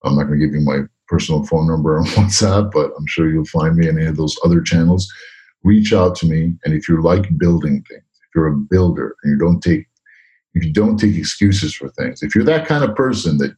I'm 0.05 0.17
not 0.17 0.25
going 0.25 0.39
to 0.39 0.47
give 0.47 0.55
you 0.55 0.61
my 0.61 0.81
personal 1.09 1.45
phone 1.45 1.67
number 1.67 1.99
on 1.99 2.05
WhatsApp, 2.09 2.71
but 2.73 2.93
I'm 2.97 3.07
sure 3.07 3.31
you'll 3.31 3.47
find 3.47 3.77
me 3.77 3.89
in 3.89 3.99
any 3.99 4.07
of 4.07 4.17
those 4.17 4.37
other 4.45 4.61
channels. 4.61 5.11
Reach 5.69 5.93
out 5.93 6.15
to 6.17 6.27
me, 6.27 6.55
and 6.65 6.75
if 6.75 6.89
you 6.89 7.03
like 7.03 7.37
building 7.39 7.85
things, 7.89 8.03
if 8.23 8.29
you're 8.35 8.47
a 8.49 8.57
builder 8.57 9.15
and 9.23 9.33
you 9.33 9.39
don't 9.39 9.61
take 9.61 9.87
if 10.55 10.65
you 10.65 10.73
don't 10.73 10.97
take 10.97 11.15
excuses 11.15 11.75
for 11.75 11.91
things, 11.91 12.23
if 12.23 12.35
you're 12.35 12.45
that 12.45 12.67
kind 12.67 12.83
of 12.83 12.97
person 12.97 13.37
that 13.39 13.55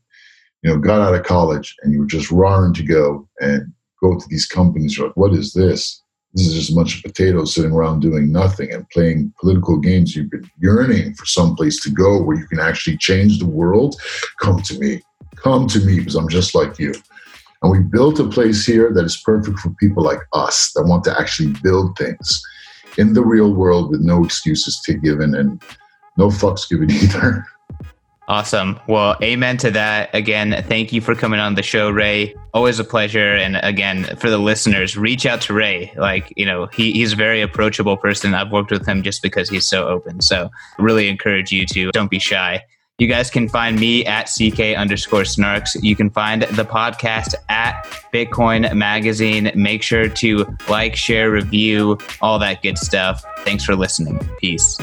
you 0.62 0.70
know 0.70 0.79
got 0.79 1.01
out 1.01 1.14
of 1.14 1.25
college 1.25 1.77
and 1.83 1.92
you 1.92 2.01
were 2.01 2.07
just 2.16 2.31
raring 2.31 2.75
to 2.75 2.83
go 2.83 3.29
and 3.40 3.73
go 4.03 4.18
to 4.18 4.27
these 4.29 4.46
companies, 4.46 4.96
you're 4.96 5.07
like, 5.07 5.16
what 5.16 5.33
is 5.33 5.53
this? 5.53 6.03
This 6.35 6.49
is 6.49 6.55
just 6.55 6.73
a 6.73 6.75
bunch 6.75 6.96
of 6.96 7.03
potatoes 7.03 7.55
sitting 7.55 7.73
around 7.73 8.01
doing 8.01 8.33
nothing 8.33 8.73
and 8.73 8.88
playing 8.90 9.33
political 9.40 9.79
games. 9.79 10.14
You've 10.14 10.31
been 10.31 10.49
yearning 10.59 11.14
for 11.14 11.27
some 11.27 11.55
place 11.55 11.81
to 11.83 11.90
go 11.90 12.23
where 12.23 12.37
you 12.37 12.46
can 12.46 12.61
actually 12.61 12.96
change 12.99 13.38
the 13.38 13.46
world. 13.46 14.01
Come 14.40 14.61
to 14.62 14.79
me 14.79 15.03
come 15.42 15.66
to 15.68 15.81
me 15.81 15.99
because 15.99 16.14
I'm 16.14 16.29
just 16.29 16.55
like 16.55 16.79
you. 16.79 16.94
And 17.62 17.70
we 17.70 17.81
built 17.81 18.18
a 18.18 18.29
place 18.29 18.64
here 18.64 18.92
that 18.92 19.05
is 19.05 19.20
perfect 19.25 19.59
for 19.59 19.70
people 19.70 20.03
like 20.03 20.20
us 20.33 20.73
that 20.75 20.85
want 20.85 21.05
to 21.05 21.20
actually 21.20 21.53
build 21.62 21.96
things 21.99 22.42
in 22.96 23.12
the 23.12 23.25
real 23.25 23.53
world 23.53 23.90
with 23.90 24.01
no 24.01 24.25
excuses 24.25 24.81
to 24.85 24.94
given 24.94 25.35
and 25.35 25.62
no 26.16 26.29
fucks 26.29 26.68
given 26.68 26.90
either. 26.90 27.44
Awesome. 28.29 28.79
Well, 28.87 29.16
amen 29.23 29.57
to 29.59 29.73
that. 29.73 30.14
Again, 30.14 30.64
thank 30.68 30.92
you 30.92 31.01
for 31.01 31.16
coming 31.16 31.40
on 31.40 31.57
the 31.57 31.64
show, 31.64 31.90
Ray. 31.90 32.33
Always 32.55 32.79
a 32.79 32.85
pleasure. 32.85 33.35
And 33.35 33.57
again, 33.57 34.05
for 34.18 34.31
the 34.31 34.38
listeners, 34.38 34.96
reach 34.96 35.27
out 35.27 35.40
to 35.42 35.53
Ray. 35.53 35.92
Like, 35.96 36.33
you 36.37 36.46
know, 36.46 36.66
he, 36.66 36.92
he's 36.92 37.12
a 37.12 37.16
very 37.16 37.42
approachable 37.42 37.96
person. 37.96 38.33
I've 38.35 38.53
worked 38.53 38.70
with 38.70 38.87
him 38.87 39.03
just 39.03 39.20
because 39.20 39.51
he's 39.51 39.66
so 39.66 39.88
open. 39.88 40.20
So 40.23 40.49
really 40.79 41.09
encourage 41.09 41.51
you 41.51 41.66
to 41.66 41.90
don't 41.90 42.11
be 42.11 42.20
shy 42.20 42.62
You 43.00 43.06
guys 43.06 43.30
can 43.30 43.48
find 43.48 43.80
me 43.80 44.04
at 44.04 44.24
CK 44.24 44.76
underscore 44.76 45.22
snarks. 45.22 45.70
You 45.82 45.96
can 45.96 46.10
find 46.10 46.42
the 46.42 46.66
podcast 46.66 47.34
at 47.48 47.82
Bitcoin 48.12 48.74
Magazine. 48.74 49.50
Make 49.54 49.82
sure 49.82 50.10
to 50.10 50.46
like, 50.68 50.96
share, 50.96 51.30
review, 51.30 51.96
all 52.20 52.38
that 52.40 52.60
good 52.60 52.76
stuff. 52.76 53.24
Thanks 53.38 53.64
for 53.64 53.74
listening. 53.74 54.20
Peace. 54.38 54.76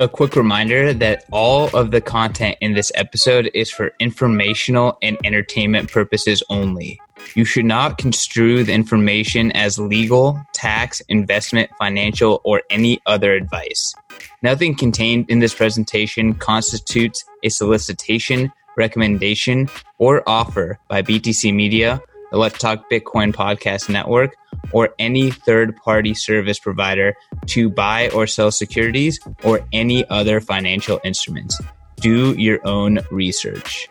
A 0.00 0.08
quick 0.08 0.34
reminder 0.34 0.94
that 0.94 1.26
all 1.30 1.68
of 1.76 1.90
the 1.90 2.00
content 2.00 2.56
in 2.62 2.72
this 2.72 2.90
episode 2.94 3.50
is 3.52 3.70
for 3.70 3.92
informational 4.00 4.96
and 5.02 5.18
entertainment 5.24 5.92
purposes 5.92 6.42
only. 6.48 6.98
You 7.34 7.44
should 7.44 7.64
not 7.64 7.98
construe 7.98 8.64
the 8.64 8.72
information 8.72 9.52
as 9.52 9.78
legal, 9.78 10.40
tax, 10.52 11.00
investment, 11.08 11.70
financial, 11.78 12.40
or 12.44 12.62
any 12.70 13.00
other 13.06 13.32
advice. 13.32 13.94
Nothing 14.42 14.74
contained 14.74 15.26
in 15.28 15.38
this 15.38 15.54
presentation 15.54 16.34
constitutes 16.34 17.24
a 17.42 17.48
solicitation, 17.48 18.52
recommendation, 18.76 19.68
or 19.98 20.22
offer 20.28 20.78
by 20.88 21.02
BTC 21.02 21.54
Media, 21.54 22.00
the 22.30 22.38
Let's 22.38 22.58
Talk 22.58 22.90
Bitcoin 22.90 23.32
podcast 23.32 23.88
network, 23.88 24.34
or 24.72 24.90
any 24.98 25.30
third 25.30 25.76
party 25.76 26.14
service 26.14 26.58
provider 26.58 27.14
to 27.46 27.70
buy 27.70 28.10
or 28.10 28.26
sell 28.26 28.50
securities 28.50 29.18
or 29.42 29.60
any 29.72 30.08
other 30.08 30.40
financial 30.40 31.00
instruments. 31.04 31.60
Do 32.00 32.34
your 32.34 32.60
own 32.66 33.00
research. 33.10 33.88